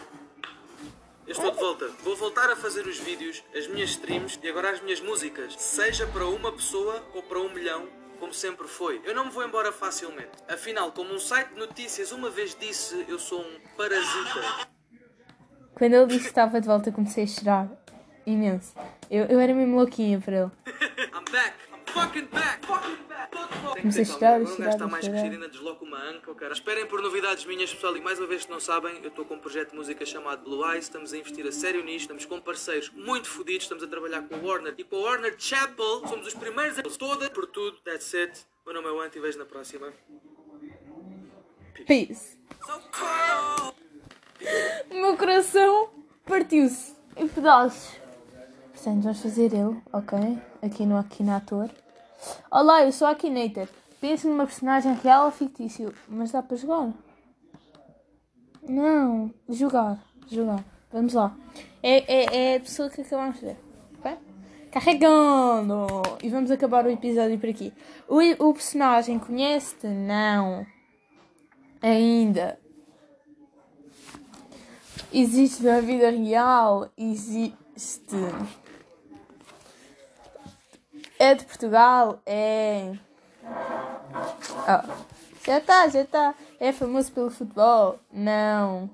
eu 1.27 1.33
estou 1.33 1.51
de 1.51 1.59
volta. 1.59 1.89
Vou 2.03 2.17
voltar 2.17 2.51
a 2.51 2.57
fazer 2.57 2.87
os 2.87 2.99
vídeos, 2.99 3.43
as 3.55 3.67
minhas 3.67 3.91
streams 3.91 4.39
e 4.43 4.49
agora 4.49 4.71
as 4.71 4.81
minhas 4.81 5.01
músicas. 5.01 5.55
Seja 5.55 6.07
para 6.07 6.27
uma 6.27 6.53
pessoa 6.53 7.03
ou 7.15 7.23
para 7.23 7.39
um 7.41 7.53
milhão, 7.53 7.89
como 8.19 8.33
sempre 8.33 8.69
foi. 8.69 9.01
Eu 9.05 9.15
não 9.15 9.27
me 9.27 9.31
vou 9.31 9.45
embora 9.45 9.73
facilmente. 9.73 10.31
Afinal, 10.49 10.93
como 10.93 11.13
um 11.13 11.19
site 11.19 11.49
de 11.49 11.59
notícias 11.59 12.13
uma 12.13 12.31
vez 12.31 12.55
disse, 12.55 13.05
eu 13.09 13.19
sou 13.19 13.41
um 13.41 13.61
parasita. 13.77 14.69
Quando 15.81 15.95
ele 15.95 16.07
disse 16.09 16.25
que 16.25 16.29
estava 16.29 16.61
de 16.61 16.67
volta, 16.67 16.93
comecei 16.93 17.25
a 17.25 17.27
chorar. 17.27 17.71
Imenso. 18.27 18.75
Eu, 19.11 19.25
eu 19.25 19.41
era 19.41 19.55
mesmo 19.55 19.77
louquinha 19.77 20.21
para 20.21 20.37
ele. 20.37 20.51
I'm 20.67 21.25
back! 21.33 21.55
I'm 21.73 21.81
fucking 21.87 22.27
back! 22.27 22.67
Fucking 22.67 22.99
back! 23.09 23.81
Comecei 23.81 24.03
a 24.03 24.05
chorar, 24.05 24.45
calma, 24.45 24.51
a 24.51 24.53
Um 24.53 24.59
gajo 24.59 24.69
está 24.69 24.87
mais 24.87 25.09
crescido, 25.09 25.35
ainda 25.37 25.49
desloca 25.49 25.83
uma 25.83 25.97
anca, 25.97 26.35
cara. 26.35 26.53
Esperem 26.53 26.85
por 26.85 27.01
novidades 27.01 27.47
minhas, 27.47 27.73
pessoal. 27.73 27.97
E 27.97 28.01
mais 28.03 28.19
uma 28.19 28.29
vez, 28.29 28.43
se 28.43 28.51
não 28.51 28.61
sabem, 28.61 28.99
eu 29.03 29.09
estou 29.09 29.25
com 29.25 29.37
um 29.37 29.39
projeto 29.39 29.71
de 29.71 29.77
música 29.77 30.05
chamado 30.05 30.45
Blue 30.45 30.71
Eyes. 30.71 30.85
Estamos 30.85 31.15
a 31.15 31.17
investir 31.17 31.47
a 31.47 31.53
sério 31.53 31.83
nisto. 31.83 32.03
Estamos 32.03 32.27
com 32.27 32.39
parceiros 32.43 32.91
muito 32.91 33.31
fodidos. 33.31 33.63
Estamos 33.63 33.83
a 33.83 33.87
trabalhar 33.87 34.21
com 34.21 34.35
a 34.35 34.39
Warner 34.39 34.75
e 34.77 34.85
com 34.85 34.97
a 34.97 35.01
Warner 35.01 35.35
Chapel. 35.39 36.07
Somos 36.07 36.27
os 36.27 36.35
primeiros 36.35 36.79
a 36.79 36.83
toda. 36.83 37.31
Por 37.31 37.47
tudo, 37.47 37.79
that's 37.87 38.13
it. 38.13 38.39
O 38.67 38.71
meu 38.71 38.83
nome 38.83 38.95
é 38.95 38.99
o 38.99 39.01
Ant 39.01 39.17
e 39.17 39.19
vejo 39.19 39.39
na 39.39 39.47
próxima. 39.47 39.91
Peace. 41.87 42.39
O 44.91 44.95
meu 44.95 45.17
coração 45.17 45.89
partiu-se 46.25 46.95
em 47.17 47.29
pedaços. 47.29 47.97
Portanto, 48.73 49.03
vamos 49.03 49.21
fazer 49.21 49.53
ele, 49.53 49.81
ok? 49.93 50.39
Aqui 50.63 50.87
no 50.87 50.97
Akinator. 50.97 51.69
Olá, 52.51 52.85
eu 52.85 52.93
sou 52.93 53.07
a 53.07 53.11
Akinator. 53.11 53.69
Penso 54.01 54.29
numa 54.29 54.47
personagem 54.47 54.95
real 54.95 55.27
ou 55.27 55.31
fictício. 55.31 55.95
Mas 56.09 56.33
dá 56.33 56.43
para 56.43 56.57
jogar? 56.57 56.93
Não, 58.67 59.33
jogar. 59.49 59.99
Jogar. 60.31 60.65
Vamos 60.91 61.15
lá. 61.15 61.37
É, 61.83 62.13
é, 62.13 62.53
é 62.53 62.57
a 62.57 62.61
pessoa 62.61 62.89
que 62.89 63.03
acabamos 63.03 63.39
de 63.41 63.47
ver. 63.47 63.57
Carregando! 64.71 65.87
E 66.23 66.29
vamos 66.29 66.49
acabar 66.49 66.87
o 66.87 66.91
episódio 66.91 67.37
por 67.41 67.49
aqui. 67.49 67.73
O, 68.09 68.21
o 68.21 68.55
personagem 68.55 69.19
conhece-te? 69.19 69.89
Não. 69.89 70.65
Ainda. 71.83 72.57
Existe 75.13 75.65
na 75.65 75.81
vida 75.81 76.11
real? 76.11 76.89
Existe. 76.97 78.17
É 81.19 81.35
de 81.35 81.45
Portugal? 81.45 82.21
É. 82.25 82.93
Oh. 83.45 85.11
Já 85.45 85.59
está, 85.59 85.89
já 85.89 86.03
está. 86.03 86.35
É 86.61 86.71
famoso 86.71 87.11
pelo 87.13 87.31
futebol? 87.31 87.99
Não. 88.13 88.89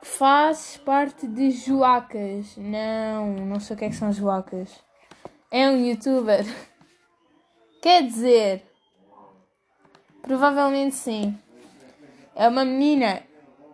Faz 0.00 0.80
parte 0.84 1.26
de 1.26 1.50
Joacas? 1.50 2.56
Não, 2.56 3.34
não 3.34 3.60
sei 3.60 3.76
o 3.76 3.78
que 3.78 3.84
é 3.84 3.88
que 3.90 3.94
são 3.94 4.10
Joacas. 4.10 4.70
É 5.50 5.68
um 5.68 5.84
youtuber? 5.84 6.44
Quer 7.82 8.04
dizer. 8.04 8.64
Provavelmente 10.22 10.94
sim. 10.94 11.38
É 12.38 12.46
uma 12.46 12.64
menina? 12.64 13.20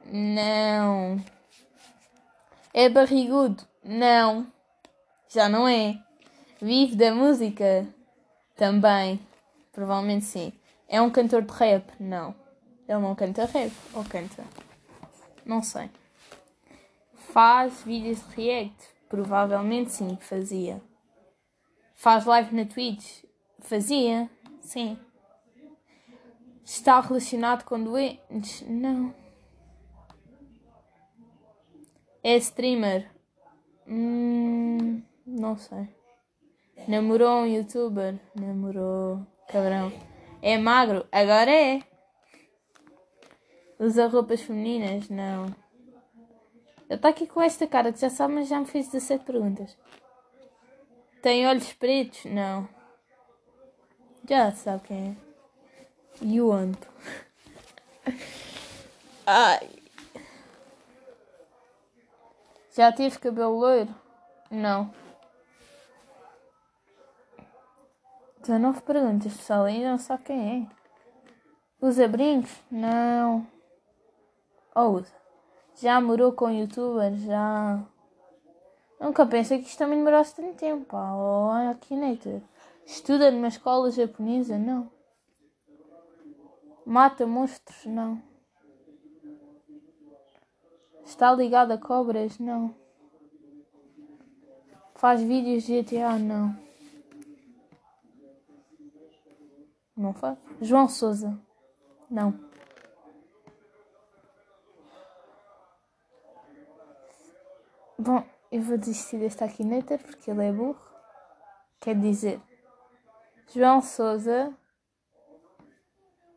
Não. 0.06 1.22
É 2.72 2.88
barrigudo? 2.88 3.62
Não. 3.84 4.50
Já 5.28 5.50
não 5.50 5.68
é. 5.68 6.02
Vive 6.62 6.96
da 6.96 7.14
música? 7.14 7.86
Também. 8.56 9.20
Provavelmente 9.70 10.24
sim. 10.24 10.50
É 10.88 10.98
um 11.02 11.10
cantor 11.10 11.42
de 11.42 11.52
rap? 11.52 11.92
Não. 12.00 12.34
Ele 12.88 13.00
não 13.00 13.14
canta 13.14 13.44
rap. 13.44 13.70
Ou 13.92 14.02
canta? 14.02 14.42
Não 15.44 15.62
sei. 15.62 15.90
Faz 17.34 17.82
vídeos 17.82 18.26
de 18.30 18.34
react? 18.34 18.88
Provavelmente 19.10 19.92
sim, 19.92 20.16
fazia. 20.18 20.80
Faz 21.94 22.24
live 22.24 22.56
na 22.56 22.64
Twitch? 22.64 23.24
Fazia? 23.58 24.30
Sim. 24.62 24.98
Está 26.64 26.98
relacionado 27.00 27.64
com 27.64 27.82
doentes? 27.82 28.62
Não. 28.66 29.14
É 32.22 32.36
streamer? 32.36 33.10
Hum, 33.86 35.02
não 35.26 35.56
sei. 35.58 35.88
Namorou 36.88 37.42
um 37.42 37.46
youtuber? 37.46 38.18
Namorou. 38.34 39.26
Cabrão. 39.48 39.92
É 40.40 40.56
magro? 40.56 41.06
Agora 41.12 41.50
é. 41.50 41.82
Usa 43.78 44.06
roupas 44.06 44.40
femininas? 44.40 45.10
Não. 45.10 45.46
Ele 46.88 46.94
está 46.94 47.10
aqui 47.10 47.26
com 47.26 47.42
esta 47.42 47.66
cara 47.66 47.92
que 47.92 48.00
já 48.00 48.08
sabe, 48.08 48.34
mas 48.34 48.48
já 48.48 48.58
me 48.58 48.66
fez 48.66 48.88
17 48.88 49.24
perguntas. 49.24 49.76
Tem 51.20 51.46
olhos 51.46 51.72
pretos? 51.74 52.24
Não. 52.24 52.68
Já 54.28 54.50
sabe 54.52 54.82
quem 54.84 55.10
é. 55.10 55.23
Yuan. 56.22 56.72
Ai. 59.26 59.68
Já 62.74 62.92
teve 62.92 63.18
cabelo 63.18 63.58
loiro? 63.58 63.94
Não. 64.50 64.90
19 68.40 68.82
perguntas, 68.82 69.36
pessoal. 69.36 69.64
Ainda 69.64 69.90
não 69.90 69.98
sabe 69.98 70.24
quem 70.24 70.68
é. 70.70 70.84
Usa 71.80 72.06
brincos? 72.06 72.52
Não. 72.70 73.46
Ou 74.74 74.96
usa? 74.96 75.12
Já 75.80 76.00
morou 76.00 76.32
com 76.32 76.50
youtuber? 76.50 77.14
Já. 77.14 77.80
Nunca 79.00 79.26
pensei 79.26 79.58
que 79.58 79.68
isto 79.68 79.78
também 79.78 79.98
demorasse 79.98 80.34
tanto 80.36 80.54
tempo. 80.54 80.84
Pá. 80.84 81.12
Oh, 81.14 81.50
Akinator. 81.70 82.40
Estuda 82.86 83.30
numa 83.30 83.48
escola 83.48 83.90
japonesa? 83.90 84.58
Não. 84.58 84.93
Mata 86.84 87.26
monstros? 87.26 87.86
Não. 87.86 88.22
Está 91.04 91.32
ligado 91.32 91.72
a 91.72 91.78
cobras? 91.78 92.38
Não. 92.38 92.74
Faz 94.94 95.22
vídeos 95.22 95.64
de 95.64 95.82
GTA? 95.82 96.18
Não. 96.18 96.56
Não 99.96 100.12
faz. 100.12 100.38
João 100.60 100.88
Souza? 100.88 101.38
Não. 102.10 102.32
Bom, 107.98 108.24
eu 108.50 108.60
vou 108.60 108.76
desistir 108.76 109.18
deste 109.18 109.42
Akinator 109.42 109.98
porque 109.98 110.30
ele 110.30 110.44
é 110.44 110.52
burro. 110.52 110.78
Quer 111.80 111.98
dizer, 111.98 112.40
João 113.54 113.80
Souza, 113.80 114.52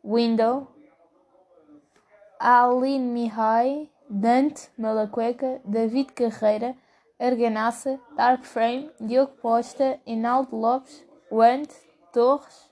Window, 0.04 0.68
Aline 2.40 3.12
Mihai, 3.12 3.90
Dante 4.08 4.68
Malacueca, 4.78 5.60
David 5.64 6.12
Carreira, 6.12 6.76
Arganassa, 7.18 7.98
Dark 8.16 8.44
Frame, 8.44 8.90
Diogo 9.00 9.32
Posta, 9.42 9.98
Inaldo 10.06 10.56
Lopes, 10.56 11.04
Want, 11.30 11.68
Torres, 12.12 12.70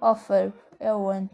Offer. 0.00 0.52
É 0.78 0.92
o 0.94 1.04
Want. 1.04 1.32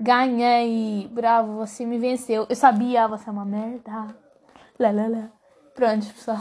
Ganhei! 0.00 1.08
Bravo, 1.08 1.56
você 1.56 1.84
me 1.84 1.98
venceu. 1.98 2.46
Eu 2.48 2.54
sabia, 2.54 3.08
você 3.08 3.28
é 3.28 3.32
uma 3.32 3.44
merda. 3.44 3.90
Lá, 4.78 4.90
lá, 4.90 5.08
lá. 5.08 5.32
Pronto, 5.74 6.06
pessoal. 6.06 6.38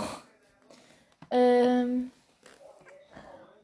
Hum, 1.32 2.10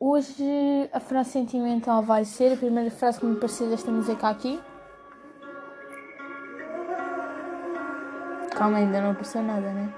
hoje 0.05 0.89
a 0.91 0.99
frase 0.99 1.31
sentimental 1.31 2.03
vai 2.03 2.25
ser 2.25 2.53
a 2.53 2.57
primeira 2.57 2.91
frase 2.91 3.19
que 3.19 3.25
me 3.25 3.35
pareceu 3.37 3.69
desta 3.69 3.89
música 3.89 4.27
aqui. 4.27 4.61
Calma, 8.53 8.79
ainda 8.79 9.01
não 9.01 9.11
apareceu 9.11 9.41
nada, 9.41 9.71
né? 9.71 9.93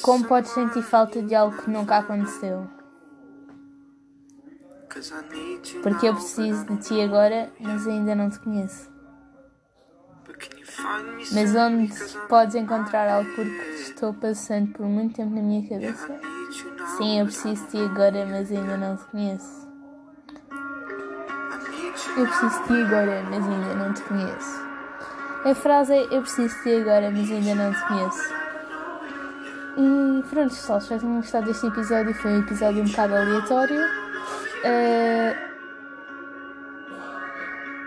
Como 0.00 0.26
podes 0.26 0.50
sentir 0.50 0.82
falta 0.82 1.22
de 1.22 1.34
algo 1.34 1.56
que 1.62 1.70
nunca 1.70 1.98
aconteceu? 1.98 2.66
Porque 5.82 6.06
eu 6.06 6.14
preciso 6.14 6.64
de 6.66 6.76
ti 6.78 7.00
agora, 7.00 7.52
mas 7.60 7.86
ainda 7.86 8.14
não 8.14 8.30
te 8.30 8.40
conheço. 8.40 8.90
But 10.26 10.38
Can 10.38 10.58
you 10.58 10.64
find 10.64 10.68
me 10.68 10.71
Mas 11.32 11.54
onde 11.54 11.92
podes 12.28 12.54
encontrar 12.54 13.08
algo 13.08 13.30
porque 13.34 13.50
estou 13.80 14.12
passando 14.14 14.72
por 14.72 14.86
muito 14.86 15.14
tempo 15.14 15.34
na 15.34 15.42
minha 15.42 15.68
cabeça? 15.68 16.18
Sim, 16.96 17.20
eu 17.20 17.26
preciso 17.26 17.64
de 17.64 17.70
ti 17.70 17.78
agora, 17.78 18.26
mas 18.26 18.50
ainda 18.50 18.76
não 18.76 18.96
te 18.96 19.04
conheço. 19.04 19.68
Eu 22.16 22.26
preciso 22.26 22.60
de 22.60 22.66
ti 22.66 22.82
agora, 22.82 23.22
mas 23.30 23.48
ainda 23.48 23.74
não 23.74 23.94
te 23.94 24.02
conheço. 24.02 24.62
A 25.44 25.54
frase 25.54 25.94
é 25.94 26.02
Eu 26.10 26.22
preciso 26.22 26.54
de 26.56 26.62
ti 26.62 26.74
agora, 26.80 27.10
mas 27.10 27.30
ainda 27.30 27.54
não 27.54 27.72
te 27.72 27.88
conheço. 27.88 28.34
E 29.76 30.22
pronto, 30.28 30.50
pessoal, 30.50 30.78
espero 30.78 31.00
que 31.00 31.06
tenham 31.06 31.20
gostado 31.20 31.46
deste 31.46 31.66
episódio. 31.66 32.14
Foi 32.14 32.30
um 32.32 32.40
episódio 32.40 32.82
um 32.82 32.86
bocado 32.86 33.14
aleatório. 33.14 33.80
Eh, 34.64 35.48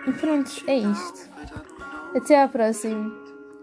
E 0.08 0.12
pronto, 0.14 0.52
é 0.68 0.78
isto. 0.78 1.30
Até 2.16 2.42
ao 2.42 2.48
próximo 2.48 3.12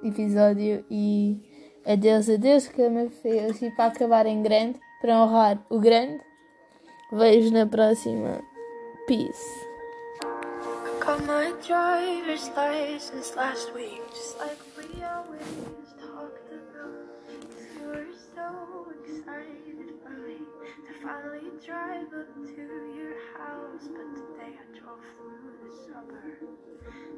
episódio 0.03 0.85
e 0.91 1.41
adeus, 1.87 2.29
adeus, 2.29 2.69
que 2.69 2.87
me 2.87 3.09
fez. 3.09 3.63
E 3.63 3.71
para 3.71 3.87
acabar 3.87 4.27
em 4.27 4.43
grande, 4.43 4.79
para 5.01 5.23
honrar 5.23 5.59
o 5.71 5.79
grande, 5.79 6.21
vejo 7.11 7.51
na 7.51 7.67
próxima. 7.67 8.43
Peace. 9.07 9.73
Finally 21.03 21.51
drive 21.67 22.07
up 22.15 22.35
to 22.45 22.63
your 22.97 23.15
house. 23.37 23.89
But 23.89 24.15
today 24.15 24.55
I 24.59 24.79
drove 24.79 25.01
through 25.17 25.53
the 25.63 25.77
suburbs 25.87 26.61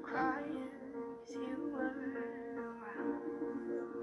crying 0.02 0.70
'cause 0.94 1.34
you 1.34 1.70
weren't 1.74 2.58
around. 2.58 3.84